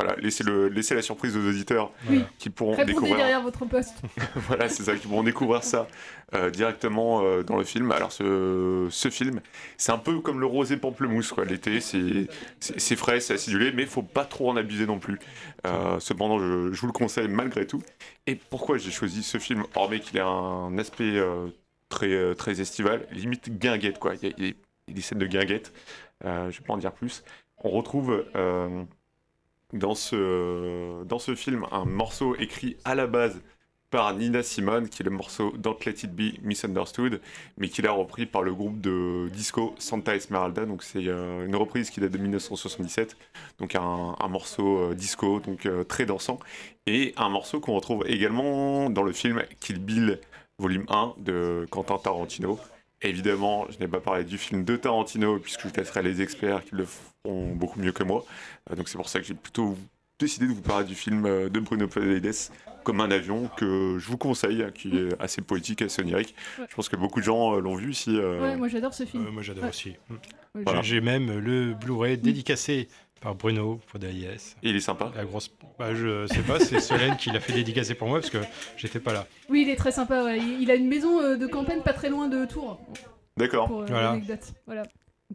[0.03, 2.23] Voilà, laissez, le, laissez la surprise aux auditeurs Oui.
[2.37, 4.01] qui pourront Répondez découvrir derrière votre poste.
[4.35, 5.87] voilà, c'est ça, qui vont découvrir ça
[6.33, 7.91] euh, directement euh, dans le film.
[7.91, 9.41] Alors, ce, ce film,
[9.77, 11.45] c'est un peu comme le rosé pamplemousse, quoi.
[11.45, 15.19] L'été, c'est frais, c'est acidulé, mais il faut pas trop en abuser non plus.
[15.67, 17.81] Euh, cependant, je, je vous le conseille malgré tout.
[18.27, 21.21] Et pourquoi j'ai choisi ce film, hormis qu'il ait un aspect
[21.89, 24.13] très, très estival, limite guinguette, quoi.
[24.21, 24.53] Il y a, il y a-
[24.89, 25.71] a des scènes de guinguette,
[26.23, 27.23] je vais pas en dire plus.
[27.63, 28.25] On retrouve...
[29.73, 33.41] dans ce, dans ce film un morceau écrit à la base
[33.91, 37.21] par Nina Simone, qui est le morceau Don't Let It Be Misunderstood,
[37.57, 40.65] mais qu'il a repris par le groupe de disco Santa Esmeralda.
[40.65, 43.17] Donc c'est euh, une reprise qui date de 1977,
[43.59, 46.39] donc un, un morceau euh, disco, donc euh, très dansant,
[46.87, 50.19] et un morceau qu'on retrouve également dans le film Kill Bill
[50.57, 52.59] volume 1 de Quentin Tarantino.
[53.03, 56.75] Évidemment, je n'ai pas parlé du film de Tarantino, puisque je laisserai les experts qui
[56.75, 58.23] le feront beaucoup mieux que moi.
[58.69, 59.75] Euh, donc c'est pour ça que j'ai plutôt
[60.19, 62.31] décidé de vous parler du film euh, de Bruno Podalides
[62.83, 66.35] comme un avion que je vous conseille, qui est assez poétique, assez onirique.
[66.59, 66.65] Ouais.
[66.69, 68.15] Je pense que beaucoup de gens euh, l'ont vu ici.
[68.17, 69.27] euh, Ouais, moi j'adore ce film.
[69.27, 69.69] Euh, moi j'adore Ouais.
[69.69, 69.95] aussi.
[70.09, 70.15] Mm.
[70.65, 70.81] Voilà.
[70.81, 72.87] J'ai même le Blu-ray dédicacé
[73.21, 73.79] par Bruno.
[74.03, 74.19] Et
[74.63, 75.49] il est sympa La grosse...
[75.79, 78.39] bah, Je sais pas, c'est Solène qui l'a fait dédicacer pour moi parce que
[78.77, 79.27] j'étais pas là.
[79.49, 80.23] Oui, il est très sympa.
[80.23, 80.39] ouais.
[80.39, 82.79] Il, il a une maison euh, de campagne pas très loin de Tours.
[83.37, 83.67] D'accord.
[83.67, 84.17] Pour euh,
[84.65, 84.83] Voilà.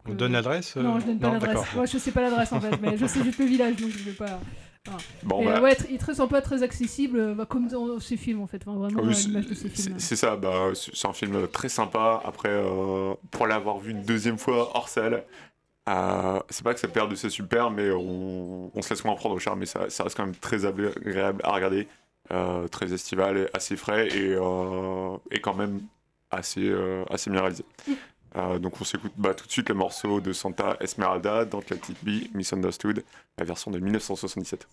[0.07, 1.73] On donne l'adresse euh, Non, je donne pas non, l'adresse.
[1.75, 4.03] Moi, je sais pas l'adresse en fait, mais je sais juste le village, donc je
[4.03, 4.39] vais pas.
[4.85, 4.99] Voilà.
[5.23, 5.57] Bon, bah.
[5.57, 8.47] euh, ouais, il est très sympa, très accessible, euh, bah, comme dans ces films en
[8.47, 8.61] fait.
[8.65, 9.99] Enfin, vraiment, Ah oui, c'est- l'image de ces c'est films.
[9.99, 12.21] c'est ça, bah, c'est c'est un film très sympa.
[12.23, 15.23] Après, euh, pour l'avoir vu une deuxième fois hors salle,
[16.49, 19.39] c'est pas que ça perd de ses super, mais on, se laisse moins prendre au
[19.39, 21.87] charme, mais ça, reste quand même très agré- agréable à regarder,
[22.31, 25.81] euh, très estival, et assez frais et, euh, quand même
[26.29, 27.41] assez, euh, assez bien
[28.59, 31.45] donc on s'écoute bah, tout de suite le morceau de Santa Esmeralda
[31.89, 33.03] It Be Misunderstood,
[33.37, 34.67] la version de 1977.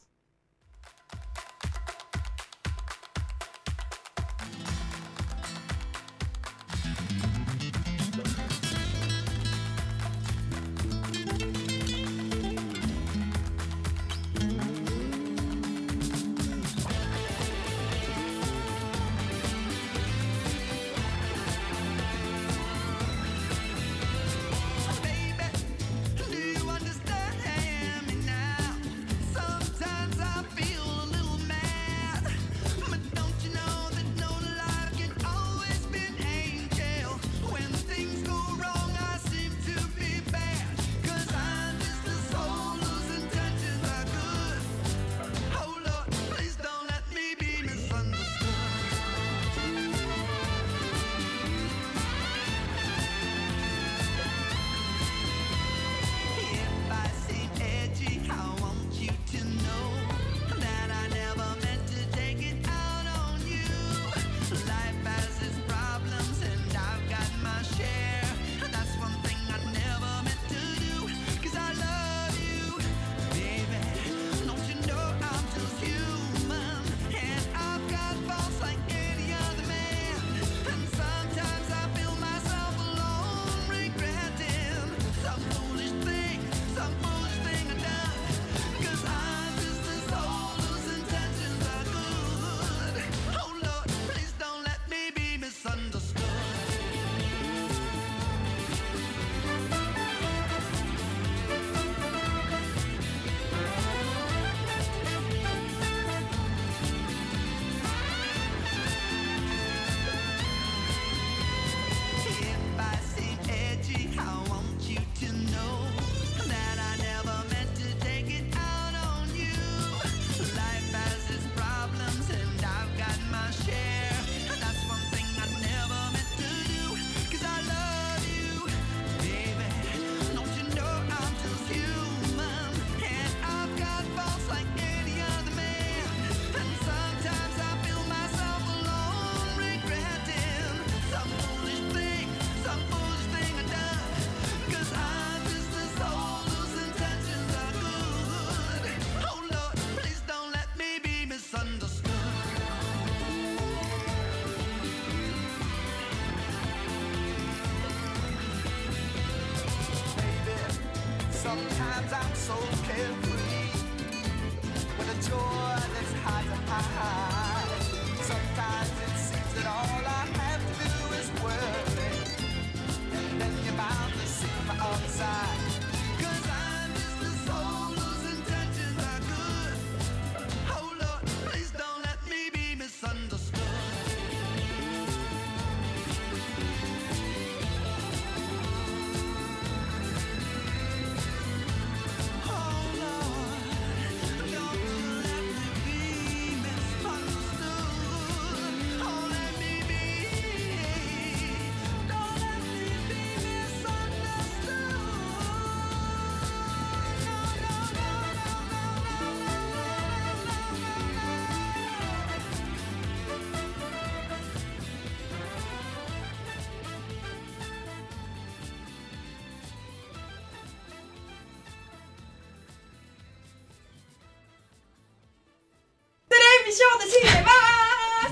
[227.04, 227.50] De cinéma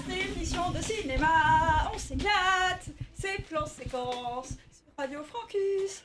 [0.06, 6.04] C'est l'émission de cinéma On s'éclate C'est plan séquence sur Radio Francus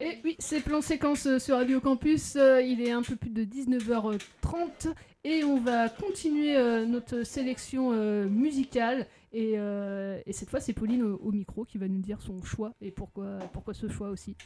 [0.00, 2.36] Et oui, c'est plan séquence euh, sur Radio Campus.
[2.36, 7.90] euh, il est un peu plus de 19h30 et on va continuer euh, notre sélection
[8.28, 9.06] musicale.
[9.32, 12.42] Et, euh, et cette fois, c'est Pauline au, au micro qui va nous dire son
[12.42, 14.36] choix et pourquoi, pourquoi ce choix aussi.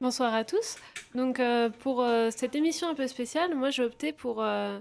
[0.00, 0.76] Bonsoir à tous.
[1.14, 4.78] Donc euh, pour euh, cette émission un peu spéciale, moi j'ai opté pour euh,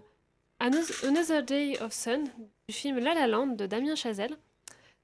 [0.59, 2.23] Another Day of Sun
[2.67, 4.35] du film La La Land de Damien Chazelle.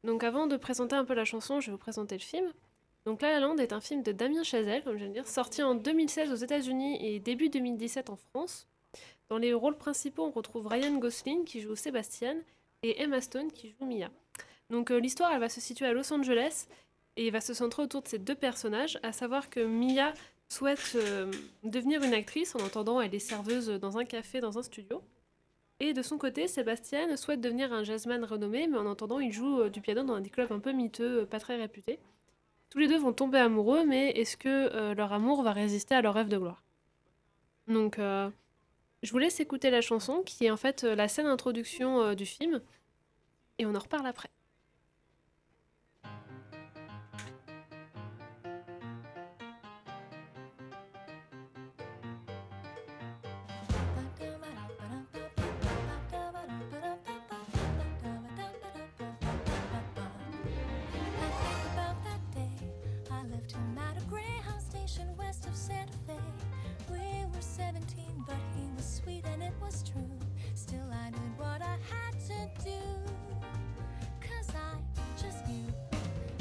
[0.04, 2.52] Donc avant de présenter un peu la chanson, je vais vous présenter le film.
[3.06, 5.76] Donc La La Land est un film de Damien Chazelle, comme je dire, sorti en
[5.76, 8.68] 2016 aux États-Unis et début 2017 en France.
[9.30, 12.36] Dans les rôles principaux, on retrouve Ryan Gosling qui joue Sébastien
[12.82, 14.10] et Emma Stone qui joue Mia.
[14.72, 16.66] Donc euh, l'histoire, elle va se situer à Los Angeles
[17.16, 20.16] et va se centrer autour de ces deux personnages, à savoir que Mia
[20.50, 21.32] souhaite euh,
[21.62, 25.04] devenir une actrice, en entendant elle est serveuse dans un café, dans un studio.
[25.86, 29.60] Et de son côté, Sébastien souhaite devenir un jazzman renommé, mais en entendant il joue
[29.60, 32.00] euh, du piano dans des clubs un peu miteux, euh, pas très réputés.
[32.70, 36.02] Tous les deux vont tomber amoureux, mais est-ce que euh, leur amour va résister à
[36.02, 36.64] leur rêve de gloire?
[37.68, 42.16] Donc, je vous laisse écouter la chanson, qui est en fait la scène d'introduction euh,
[42.16, 42.62] du film,
[43.60, 44.30] et on en reparle après.
[69.74, 70.20] Was true.
[70.54, 72.82] Still, I did what I had to do.
[74.22, 74.78] Cause I
[75.20, 75.68] just knew.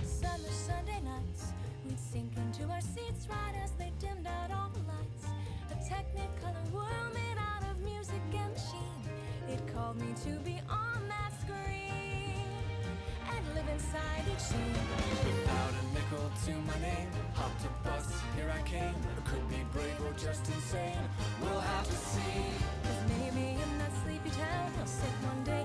[0.05, 1.53] Summer Sunday nights,
[1.85, 5.25] we'd sink into our seats right as they dimmed out all the lights.
[5.71, 9.05] A technicolor world made out of music and machine.
[9.49, 12.45] It called me to be on that screen
[13.35, 15.42] and live inside each scene.
[16.13, 18.95] Without to my name, hopped a bus, here I came.
[19.17, 21.01] I could be brave or just insane.
[21.41, 22.45] We'll have to see.
[22.85, 25.65] Cause maybe in that sleepy town, he'll sit one day,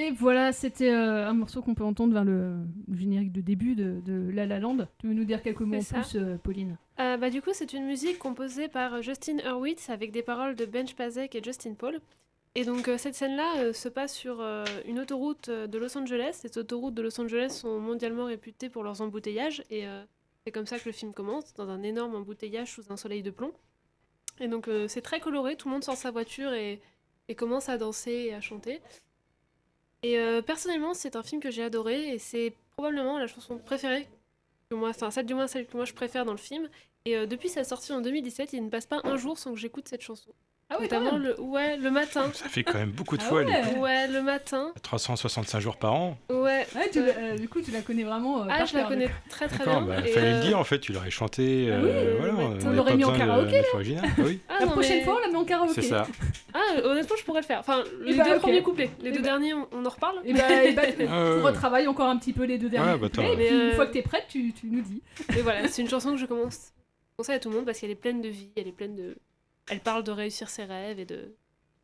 [0.00, 2.54] Et voilà, c'était euh, un morceau qu'on peut entendre vers le,
[2.86, 4.86] le générique de début de, de La La Land.
[4.98, 6.02] Tu veux nous dire quelques mots en ça.
[6.02, 6.76] plus, euh, Pauline?
[7.00, 10.66] Euh, bah, du coup, c'est une musique composée par Justin Hurwitz avec des paroles de
[10.66, 12.00] Ben Spazek et Justin Paul.
[12.54, 14.40] Et donc, cette scène-là se passe sur
[14.86, 16.40] une autoroute de Los Angeles.
[16.42, 19.62] Ces autoroutes de Los Angeles sont mondialement réputées pour leurs embouteillages.
[19.70, 19.84] Et
[20.44, 23.30] c'est comme ça que le film commence, dans un énorme embouteillage sous un soleil de
[23.30, 23.52] plomb.
[24.40, 25.54] Et donc, c'est très coloré.
[25.56, 26.80] Tout le monde sort sa voiture et,
[27.28, 28.80] et commence à danser et à chanter.
[30.02, 32.14] Et euh, personnellement, c'est un film que j'ai adoré.
[32.14, 34.08] Et c'est probablement la chanson préférée
[34.70, 36.68] que moi, enfin celle du moins celle que moi je préfère dans le film.
[37.04, 39.58] Et euh, depuis sa sortie en 2017, il ne passe pas un jour sans que
[39.58, 40.30] j'écoute cette chanson.
[40.70, 41.34] Ah oui, quand Notamment même.
[41.38, 42.30] le, ouais, le matin.
[42.34, 43.62] Ça fait quand même beaucoup de Ah fois, ouais.
[43.72, 44.70] les Ouais, le matin.
[44.82, 46.18] 365 jours par an.
[46.28, 46.66] Ouais.
[46.76, 48.42] Ouais, tu l'as- euh, du coup, tu la connais vraiment.
[48.42, 49.14] euh, Ah, par je la connais donc.
[49.30, 49.80] très très bien.
[49.80, 51.70] bah, Et, fallait euh, le dire en fait, tu l'aurais chanté.
[51.72, 53.62] Ah oui, euh, voilà, on on l'aurait mis en de karaoké.
[53.72, 55.72] Ah oui, Ah, La non, prochaine mais- fois, on la met en karaoké.
[55.80, 56.06] c'est ça.
[56.52, 57.60] Ah, honnêtement, je pourrais le faire.
[57.60, 58.90] Enfin, les bah, deux premiers couplets.
[59.00, 60.18] Les deux bah- derniers, on, on en reparle.
[60.26, 60.42] Et bah,
[60.76, 61.40] bah, tu Ah, ouais.
[61.40, 62.92] retravailles encore un petit peu les deux derniers.
[62.92, 65.00] Ouais, bah, puis, Mais, une euh, fois que t'es prête, tu, tu nous dis.
[65.34, 66.72] Et voilà, c'est une chanson que je commence
[67.16, 69.16] conseille à tout le monde parce qu'elle est pleine de vie, elle est pleine de.
[69.70, 71.34] Elle parle de réussir ses rêves et de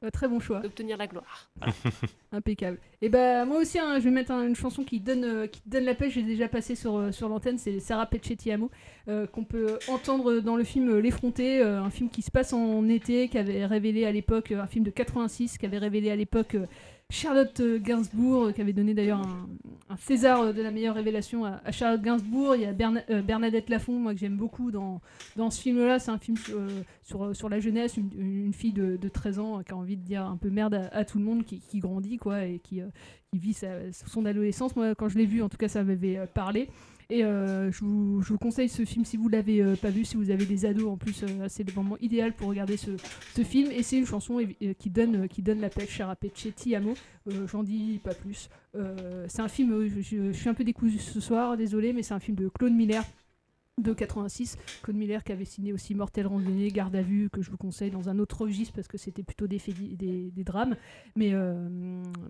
[0.02, 0.60] Euh, très bon choix.
[0.60, 1.50] d'obtenir la gloire.
[2.32, 2.78] Impeccable.
[3.00, 5.62] Et bah moi aussi, hein, je vais mettre un- une chanson qui donne, euh, qui
[5.66, 6.14] donne la pêche.
[6.14, 8.70] J'ai déjà passé sur, euh, sur l'antenne, c'est Sarah Pechettiamo,
[9.08, 12.86] euh, qu'on peut entendre dans le film L'effronté, euh, un film qui se passe en
[12.88, 16.16] été, qui avait révélé à l'époque, euh, un film de 86, qui avait révélé à
[16.16, 16.66] l'époque euh,
[17.14, 21.44] Charlotte euh, Gainsbourg, euh, qui avait donné d'ailleurs un, César euh, de la meilleure révélation
[21.44, 22.56] à, Charlotte Gainsbourg.
[22.56, 25.00] Il y a Berna- Bernadette Lafont, moi que j'aime beaucoup dans,
[25.36, 26.00] dans ce film-là.
[26.00, 26.36] C'est un film
[27.04, 30.26] sur, sur la jeunesse, une, fille de, de 13 ans qui a envie de dire
[30.26, 32.82] un peu merde à, tout le monde, qui, grandit quoi, et qui,
[33.32, 33.56] vit
[33.92, 34.74] son adolescence.
[34.74, 36.68] Moi, quand je l'ai vu, en tout cas, ça m'avait parlé.
[37.10, 40.30] Et euh, je, vous, conseille ce film si vous l'avez euh, pas vu, si vous
[40.30, 42.90] avez des ados en plus, euh, c'est le moment idéal pour regarder ce,
[43.42, 43.70] film.
[43.70, 44.40] Et c'est une chanson
[44.78, 46.94] qui donne, qui donne la pêche à Ti Amo.
[47.46, 48.48] J'en dis pas plus.
[49.28, 52.20] C'est un film, je- je suis un peu décousu ce soir, désolé, mais c'est un
[52.20, 53.04] film de Claude Miller
[53.76, 54.56] de 86.
[54.82, 57.90] Claude Miller qui avait signé aussi Mortel Randonnée, Garde à vue, que je vous conseille
[57.90, 60.76] dans un autre registre parce que c'était plutôt des, des, des drames.
[61.16, 61.68] Mais, euh,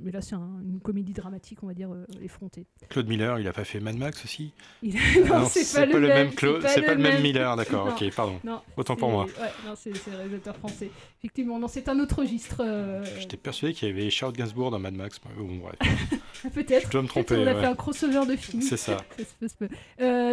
[0.03, 2.65] mais là, c'est un- une comédie dramatique, on va dire, euh, effrontée.
[2.89, 4.53] Claude Miller, il a pas fait Mad Max aussi?
[4.83, 4.95] Il-
[5.29, 7.23] non, c'est pas, le même, Claude, c'est pas, pas le même.
[7.23, 8.41] Miller, d'accord, ok, pardon.
[8.43, 9.25] non, Autant pour moi.
[9.25, 10.91] Ouais, non, c'est le réalisateur français.
[11.21, 12.63] Effectivement, non, c'est un autre registre.
[12.65, 15.21] euh, J'étais persuadé qu'il y avait Charlotte Gainsbourg dans Mad Max.
[15.37, 15.61] Bon.
[16.55, 16.87] Peut-être.
[16.87, 17.61] Je dois me tromper, On a ouais.
[17.61, 18.63] fait un crossover de films.
[18.63, 18.97] C'est ça.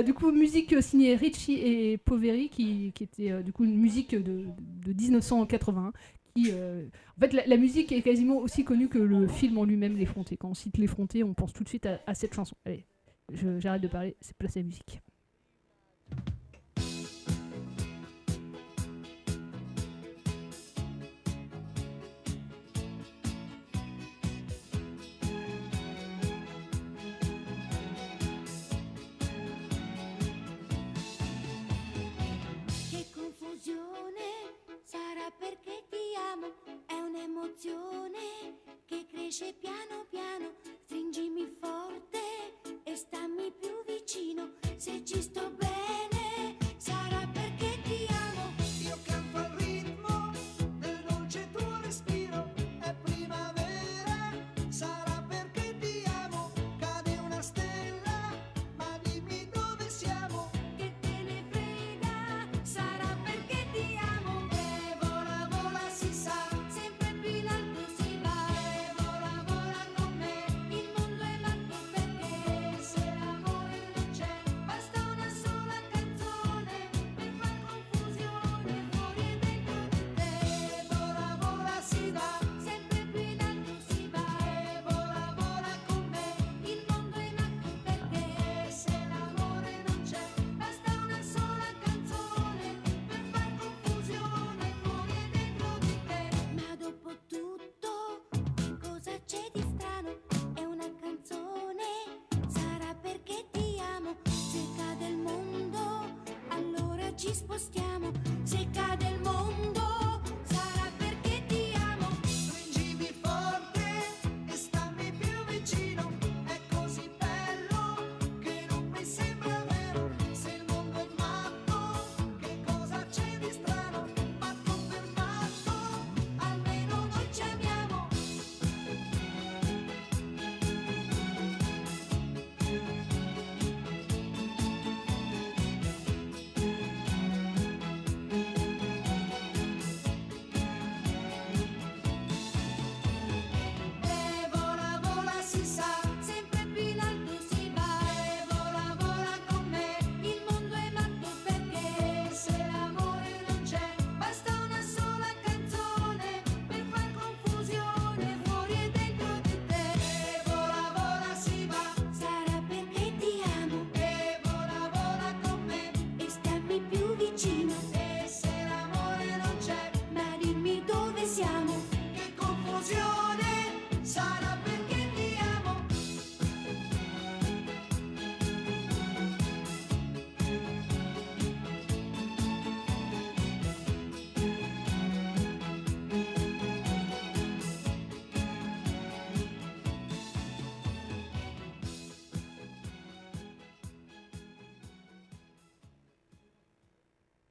[0.04, 0.82] du coup, musique euh,
[1.16, 4.46] Ricci et Poveri, qui, était euh, du coup une musique de,
[4.86, 5.92] de 1981.
[6.36, 6.86] Qui, euh,
[7.18, 10.38] En fait, la, musique est quasiment aussi connue que le film en lui-même, L'Effronté.
[10.38, 12.56] Quand on cite L'Effronté, on pense tout de suite à, à cette chanson.
[12.66, 12.86] Allez,
[13.60, 15.02] j'arrête de parler, c'est place à la musique.
[33.62, 36.52] Confusione sarà perché ti amo,
[36.88, 40.54] è un'emozione che cresce piano piano,
[40.86, 42.20] stringimi forte
[42.84, 47.41] e stammi più vicino, se ci sto bene sarà perché
[107.32, 107.81] disposti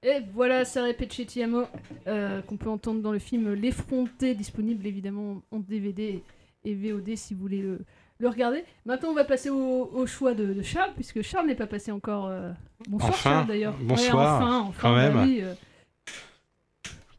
[0.03, 1.65] Et voilà, Sarah Pechettiamo,
[2.07, 6.23] euh, qu'on peut entendre dans le film L'Effronté, disponible évidemment en DVD
[6.65, 7.81] et VOD si vous voulez le,
[8.19, 8.65] le regarder.
[8.87, 11.93] Maintenant, on va passer au, au choix de, de Charles, puisque Charles n'est pas passé
[11.93, 12.29] encore.
[12.29, 12.51] euh,
[12.89, 13.75] Bonsoir Enfin, Charles d'ailleurs.
[13.75, 15.39] Ouais, bonsoir, enfin, enfin, quand bah même.
[15.43, 15.53] euh,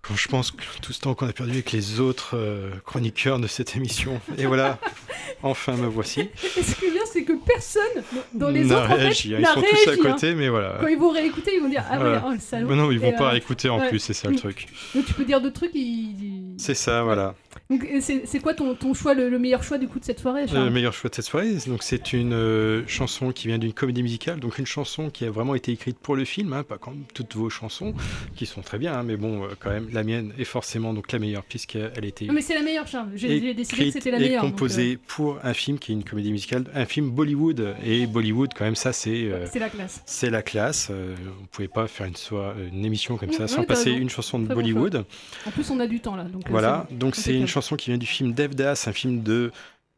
[0.02, 2.36] Quand je pense que tout ce temps qu'on a perdu avec les autres
[2.84, 4.80] chroniqueurs de cette émission, et voilà,
[5.44, 6.22] enfin me voici.
[6.22, 9.24] Et ce qui est bien, c'est que personne dans les autres en fait.
[9.26, 9.96] Ils sont tous à hein.
[10.14, 10.78] côté, mais voilà.
[10.80, 12.18] Quand ils vont réécouter, ils vont dire Ah Voilà.
[12.18, 12.68] ouais, oh le salaud.
[12.70, 13.90] Mais non, ils vont Et, pas euh, réécouter en ouais.
[13.90, 14.68] plus, c'est ça le truc.
[14.96, 15.72] Donc tu peux dire d'autres trucs.
[15.76, 17.36] ils- C'est ça, voilà.
[17.70, 20.20] Donc et c'est quoi ton, ton choix, le, le meilleur choix du coup de cette
[20.20, 23.58] soirée Charles Le meilleur choix de cette soirée, donc c'est une euh, chanson qui vient
[23.58, 26.64] d'une comédie musicale, donc une chanson qui a vraiment été écrite pour le film, hein,
[26.64, 27.94] pas comme toutes vos chansons,
[28.36, 31.12] qui sont très bien, hein, mais bon, euh, quand même, la mienne est forcément donc
[31.12, 33.10] la meilleure puisqu'elle été Non mais c'est la meilleure Charles.
[33.16, 34.42] J'ai décidé que c'était la meilleure.
[34.42, 37.51] composée euh, pour un film qui est une comédie musicale, un film Bollywood,
[37.84, 40.02] et Bollywood quand même ça c'est euh, C'est la classe.
[40.06, 40.88] c'est la classe.
[40.90, 44.56] euh, on pouvait pas faire une, émission comme ça sans passer une chanson de bon
[44.56, 45.06] Bollywood.
[45.46, 46.24] En plus, on a du temps là.
[46.24, 49.52] Donc, euh, Voilà, donc c'est une chanson qui vient du film Devdas, un film de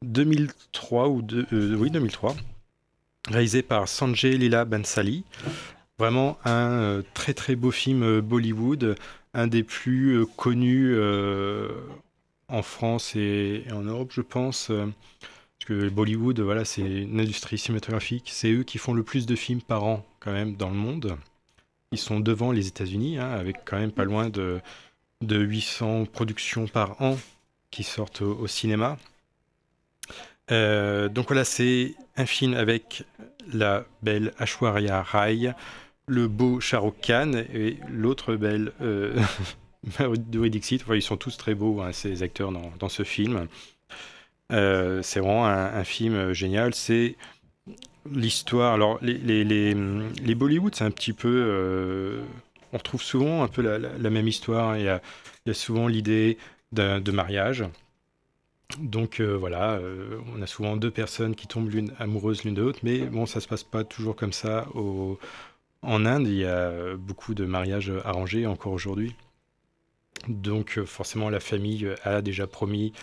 [0.03, 2.35] 2003 ou de, euh, oui 2003,
[3.29, 5.23] réalisé par Sanjay Leela Bansali.
[5.99, 8.95] Vraiment un très très beau film Bollywood,
[9.33, 10.97] un des plus connus
[12.47, 14.71] en France et, et en Europe, je pense.
[15.63, 18.29] Parce que Bollywood, voilà, c'est une industrie cinématographique.
[18.33, 21.17] C'est eux qui font le plus de films par an quand même dans le monde.
[21.93, 24.59] Ils sont devant les États-Unis, hein, avec quand même pas loin de,
[25.21, 27.17] de 800 productions par an
[27.71, 28.97] qui sortent au, cinéma.
[30.51, 33.05] Euh, donc voilà, c'est un film avec
[33.53, 35.53] la belle Ashwarya Rai,
[36.07, 39.17] le beau Shah Rukh Khan et l'autre belle euh,
[40.27, 40.81] Dixit.
[40.81, 43.47] Enfin, ils sont tous très beaux, hein, ces acteurs dans ce film.
[44.51, 46.73] Euh, c'est vraiment un, film génial.
[46.73, 47.15] C'est
[48.09, 48.73] l'histoire.
[48.73, 51.29] Alors, les, les, Bollywood, c'est un petit peu.
[51.29, 52.23] euh,
[52.73, 54.77] on retrouve souvent un peu la, même histoire.
[54.77, 55.01] Il y a,
[55.53, 56.37] souvent l'idée
[56.71, 57.65] de mariage.
[58.79, 62.61] Donc euh, voilà, euh, on a souvent deux personnes qui tombent l'une amoureuses l'une de
[62.61, 64.67] l'autre, mais bon, ça se passe pas toujours comme ça.
[65.83, 69.15] En Inde, il y a euh, beaucoup de mariages arrangés encore aujourd'hui.
[70.27, 72.93] Donc euh, forcément, la famille euh, a déjà promis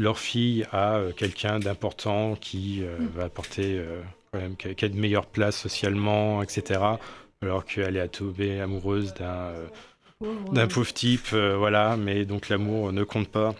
[0.00, 3.06] leur fille à euh, quelqu'un d'important qui euh, Mm.
[3.16, 6.80] va apporter euh, quand même qui a, de meilleures places socialement, etc.
[7.42, 9.52] Alors qu'elle est à tomber amoureuse d'un
[10.18, 10.68] Pauvre, d'un ouais.
[10.68, 13.54] pauvre type, voilà, mais donc l'amour ne compte pas.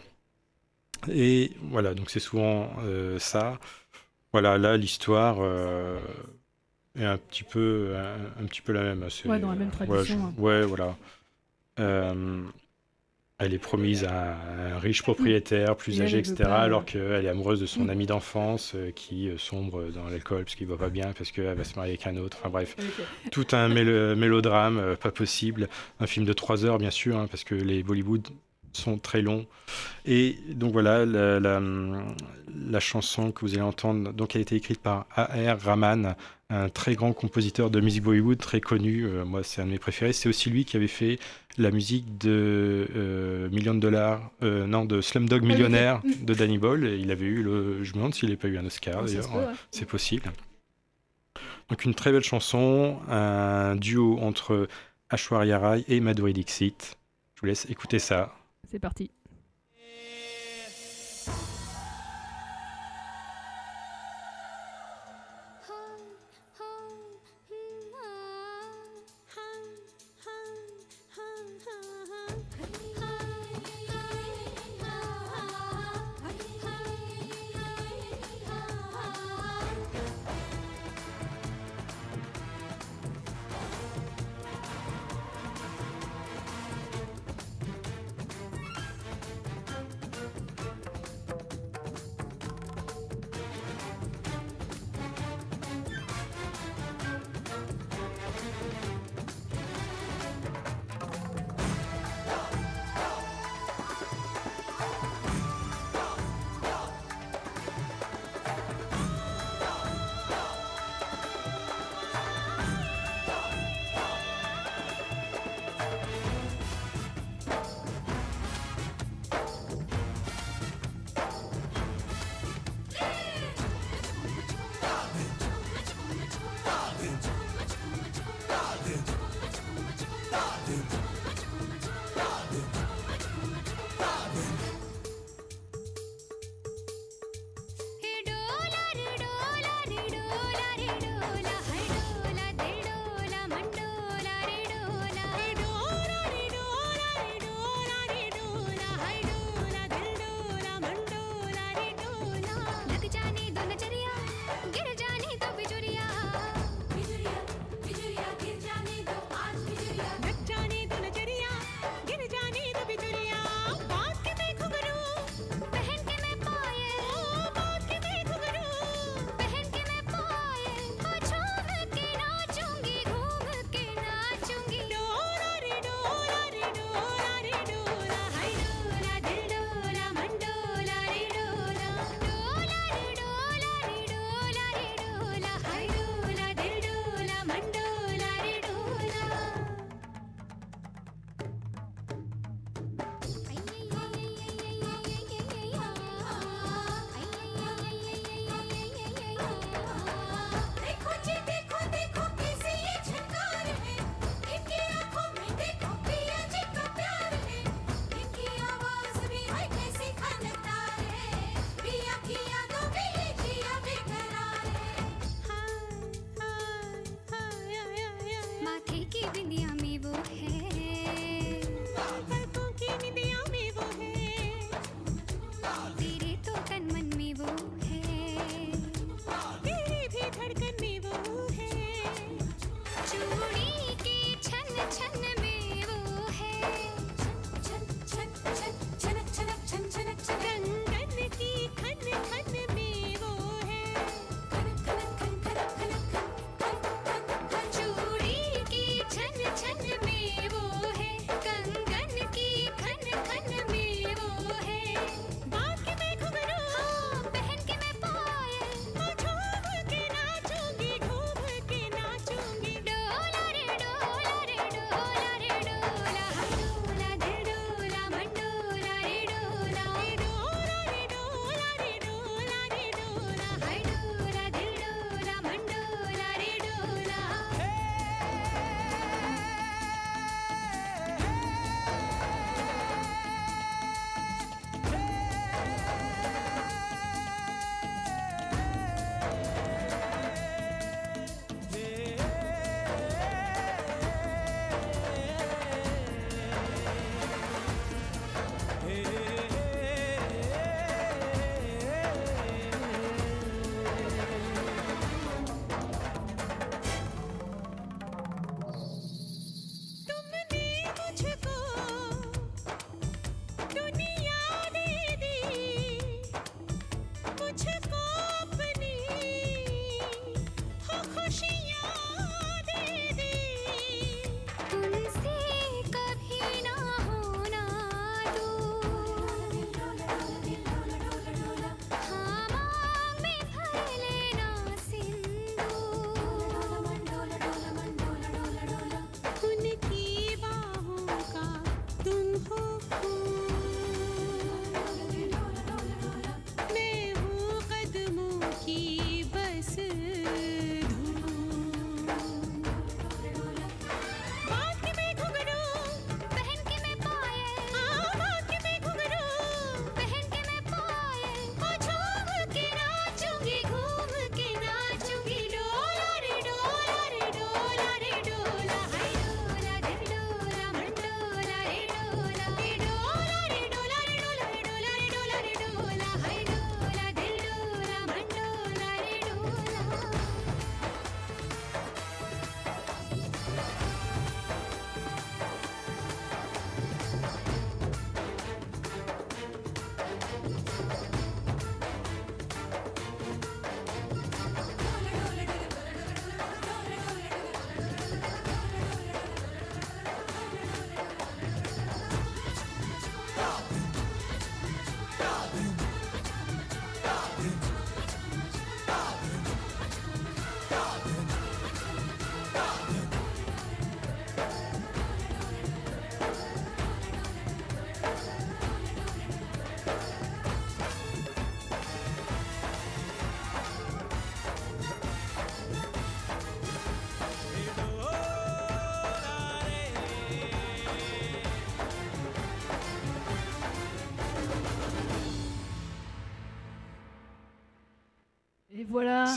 [1.11, 3.59] Et voilà, donc c'est souvent euh, ça.
[4.33, 5.99] Voilà, là l'histoire euh,
[6.99, 9.09] est un petit peu un, un petit peu la même.
[9.09, 10.35] C'est- Ouais, dans la même ouais, tradition, je- hein.
[10.37, 10.95] Ouais, voilà.
[11.79, 12.43] Euh,
[13.41, 14.37] elle est promise à
[14.75, 16.45] un riche propriétaire, plus âgé, etc.
[16.51, 20.55] alors qu'elle est amoureuse de son ami d'enfance euh, qui euh, sombre dans l'alcool parce
[20.55, 22.37] qu'il va pas bien, parce qu'elle va se marier avec un autre.
[22.41, 22.77] Enfin bref,
[23.33, 25.69] tout un mélo- mélodrame, euh, pas possible.
[26.01, 28.29] Un film de 3 heures, bien sûr, hein, parce que les Bollywood
[28.73, 29.47] sont très longs.
[30.07, 34.55] Et donc voilà, la, la, la chanson que vous allez entendre, donc elle a été
[34.57, 35.59] écrite par A.R.
[35.61, 36.15] Rahman,
[36.51, 39.05] un très grand compositeur de musique Bollywood, très connu.
[39.07, 40.13] Euh, moi, c'est un de mes préférés.
[40.13, 41.19] C'est aussi lui qui avait fait
[41.59, 46.25] la musique de euh, Million de dollars, euh, non, de Slumdog Millionnaire Mm.
[46.25, 46.85] de Danny Boyle.
[46.87, 49.35] Et il avait eu le, je me demande s'il n'a pas eu un Oscar d'ailleurs.
[49.35, 49.45] ouais.
[49.71, 50.25] C'est possible.
[51.69, 54.67] Donc une très belle chanson, un duo entre
[55.09, 56.97] Ashwarya Rai et Madhuri Dixit.
[57.37, 58.35] Je vous laisse écouter ça.
[58.71, 59.11] C'est parti.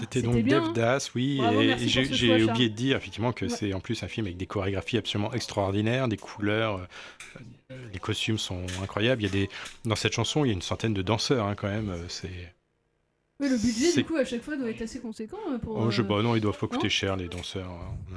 [0.04, 0.74] C'était donc bien, Dev hein.
[0.74, 3.52] Das, oui, Bravo, et merci j'ai oublié de dire effectivement que Ouais.
[3.52, 6.88] c'est en plus un film avec des chorégraphies absolument extraordinaires, des couleurs,
[7.72, 9.22] euh, les costumes sont incroyables.
[9.22, 9.50] Il y a des
[9.86, 11.90] dans cette chanson, il y a une centaine de danseurs hein, quand même.
[11.90, 12.54] euh, C'est
[13.40, 15.76] Oui, le budget, du coup, à chaque fois, doit être assez conséquent euh, pour.
[15.78, 17.70] oh, je pas, non, ils doivent pas coûter non cher les danseurs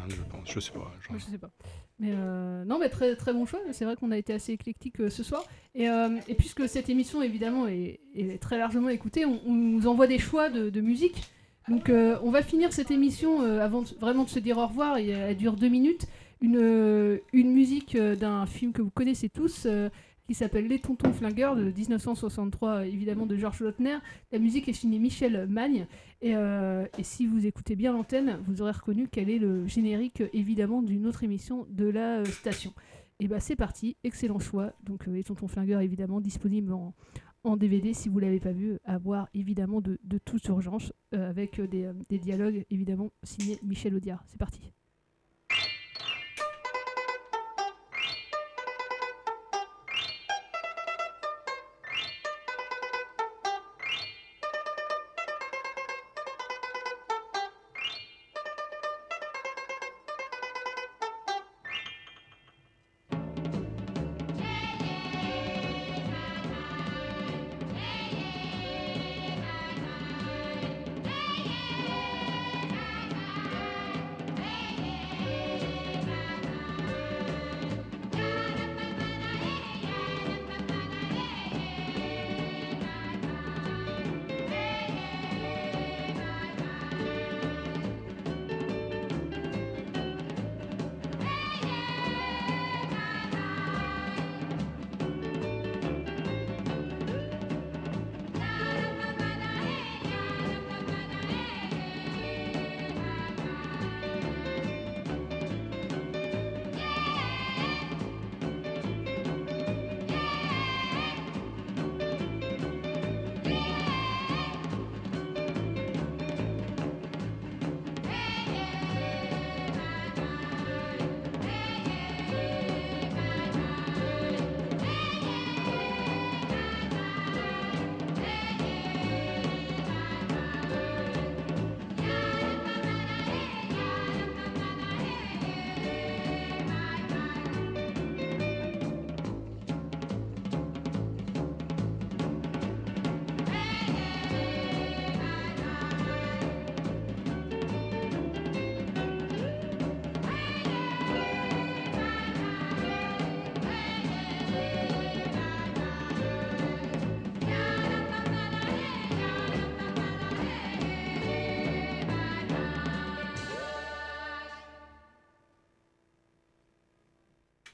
[0.02, 0.52] Inde, je pense.
[0.52, 0.92] Je sais pas.
[1.08, 1.18] genre.
[1.18, 1.50] Je sais pas.
[1.98, 3.60] Mais euh, non, mais très, très bon choix.
[3.72, 5.42] C'est vrai qu'on a été assez éclectique euh, ce soir.
[5.74, 9.86] Et, euh, et puisque cette émission, évidemment, est, est très largement écoutée, on, on nous
[9.86, 11.22] envoie des choix de, de musique.
[11.68, 14.98] Donc, euh, on va finir cette émission euh, avant vraiment de se dire au revoir.
[14.98, 16.06] Et elle dure deux minutes.
[16.40, 19.66] Une, euh, musique euh, d'un film que vous connaissez tous.
[19.66, 19.88] euh,
[20.26, 23.98] qui s'appelle Les Tontons Flingueurs de 1963, euh, évidemment de Georges Lautner.
[24.32, 25.86] La musique est signée Michel Magne.
[26.20, 30.28] Et, euh, si vous écoutez bien l'antenne, vous aurez reconnu quel est le générique, euh,
[30.32, 32.72] évidemment, d'une autre émission de la euh, station.
[33.18, 34.72] Et bah c'est parti, excellent choix.
[34.82, 36.92] Donc euh, Les Tontons Flingueurs, évidemment, disponible en,
[37.46, 41.58] en DVD si vous l'avez pas vu, à voir évidemment de, toute urgence, euh, avec
[41.58, 44.22] euh, des, euh, des dialogues, évidemment, signés Michel Audiard.
[44.26, 44.72] C'est parti.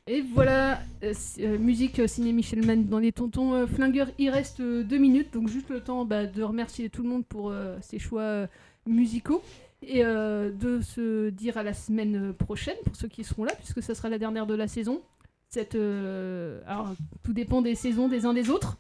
[0.09, 4.09] Et voilà, euh, euh, musique euh, ciné Michel Mann dans les tontons euh, flingueurs.
[4.18, 7.24] Il reste euh, deux minutes, donc juste le temps bah, de remercier tout le monde
[7.24, 8.48] pour ses choix
[8.86, 9.42] musicaux
[9.82, 13.94] et de se dire à la semaine prochaine pour ceux qui seront là, puisque ça
[13.94, 15.00] sera la dernière de la saison.
[15.48, 18.78] Cette, alors, tout dépend des saisons des uns des autres.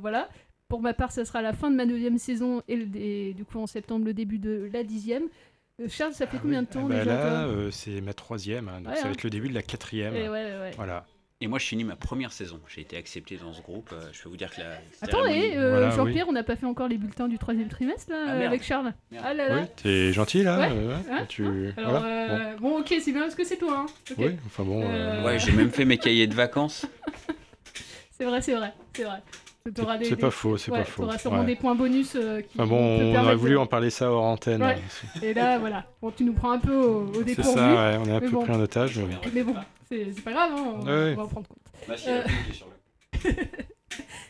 [0.00, 0.28] Voilà.
[0.68, 3.58] Pour ma part, ça sera la fin de ma neuvième saison et, et du coup
[3.58, 5.24] en septembre le début de la dixième.
[5.80, 8.80] Euh, Charles, ça fait combien de temps Bah déjà là, euh, c'est ma troisième, hein,
[8.80, 9.12] donc Ouais, ça va hein.
[9.12, 10.14] être le début de la quatrième.
[10.14, 10.70] Et ouais, ouais, ouais.
[10.76, 11.04] Voilà.
[11.40, 12.60] Et moi, je finis ma première saison.
[12.68, 13.90] J'ai été accepté dans ce groupe.
[13.92, 14.78] euh, je peux vous dire que la.
[15.02, 18.12] Attends, et euh, Voilà, Jean-Pierre, on n'a pas fait encore les bulletins du troisième trimestre
[18.12, 18.94] là, Ah, avec Charles.
[19.10, 19.24] Merde.
[19.26, 19.60] Ah là là.
[19.62, 20.68] Oui, t'es gentil là Ouais.
[20.72, 21.44] euh, Hein tu...
[21.76, 22.34] Alors, voilà, bon.
[22.34, 22.78] euh, bon.
[22.80, 23.84] ok, c'est bien parce que c'est toi.
[23.84, 24.14] Hein.
[24.16, 24.80] Oui, enfin bon.
[25.24, 26.86] Ouais, j'ai même fait mes cahiers de vacances.
[28.16, 29.18] C'est vrai, c'est vrai, c'est vrai.
[29.66, 31.02] C'est des- pas faux, c'est ouais, pas faux.
[31.04, 31.46] T'auras sûrement Ouais.
[31.46, 32.60] des points bonus euh, qui.
[32.60, 34.62] Enfin bon, te on aurait voulu de- en parler ça hors antenne.
[34.62, 34.74] Ouais.
[34.76, 35.20] hein.
[35.22, 35.86] Et là, voilà.
[36.02, 37.58] Bon, tu nous prends un peu au, au C'est dépourvu.
[37.58, 38.42] ça, ouais, on est un peu bon.
[38.42, 38.98] pris en otage.
[38.98, 39.14] Mais...
[39.32, 39.54] Mais bon,
[39.88, 41.12] c'est c'est pas grave, hein, on, Ouais.
[41.14, 41.58] on va en prendre compte.
[41.88, 42.22] Bah, si, Euh,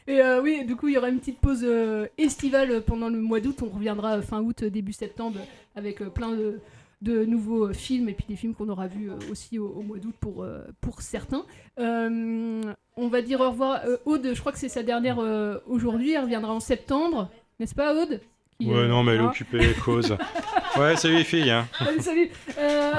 [0.07, 3.19] Et euh, oui, du coup, il y aura une petite pause euh, estivale pendant le
[3.19, 3.59] mois d'août.
[3.63, 5.41] On reviendra fin août, début septembre,
[5.75, 6.61] avec euh, plein de,
[7.05, 9.83] de nouveaux euh, films et puis des films qu'on aura vus euh, aussi au, au
[9.83, 11.45] mois d'août pour, euh, pour certains.
[11.79, 12.63] Euh,
[12.97, 13.81] on va dire au revoir.
[13.85, 16.13] Euh, Aude, je crois que c'est sa dernière euh, aujourd'hui.
[16.13, 17.29] Elle reviendra en septembre,
[17.61, 18.21] n'est-ce pas, Aude?
[18.59, 19.29] Qui, Ouais, euh, non, mais elle est hein?
[19.29, 20.17] occupée, cause.
[20.79, 21.51] ouais, salut les filles.
[21.51, 21.67] Hein.
[22.01, 22.93] Salut Euh,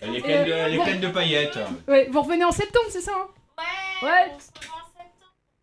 [0.00, 0.84] Elle est pleine de, elle est bon.
[0.84, 1.58] pleine de paillettes.
[1.88, 3.26] Ouais, vous revenez en septembre, c'est ça hein?
[4.02, 4.32] Ouais.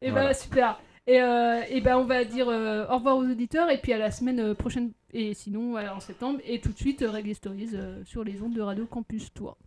[0.02, 0.34] Et bah Voilà.
[0.34, 0.80] super.
[1.10, 4.12] Et, euh, ben on va dire euh, au revoir aux auditeurs et puis à la
[4.12, 7.72] semaine euh, prochaine et sinon en septembre et tout de suite Reggae Stories
[8.06, 9.58] sur les ondes de Radio Campus Tour.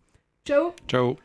[0.47, 1.17] Ciao Ciao.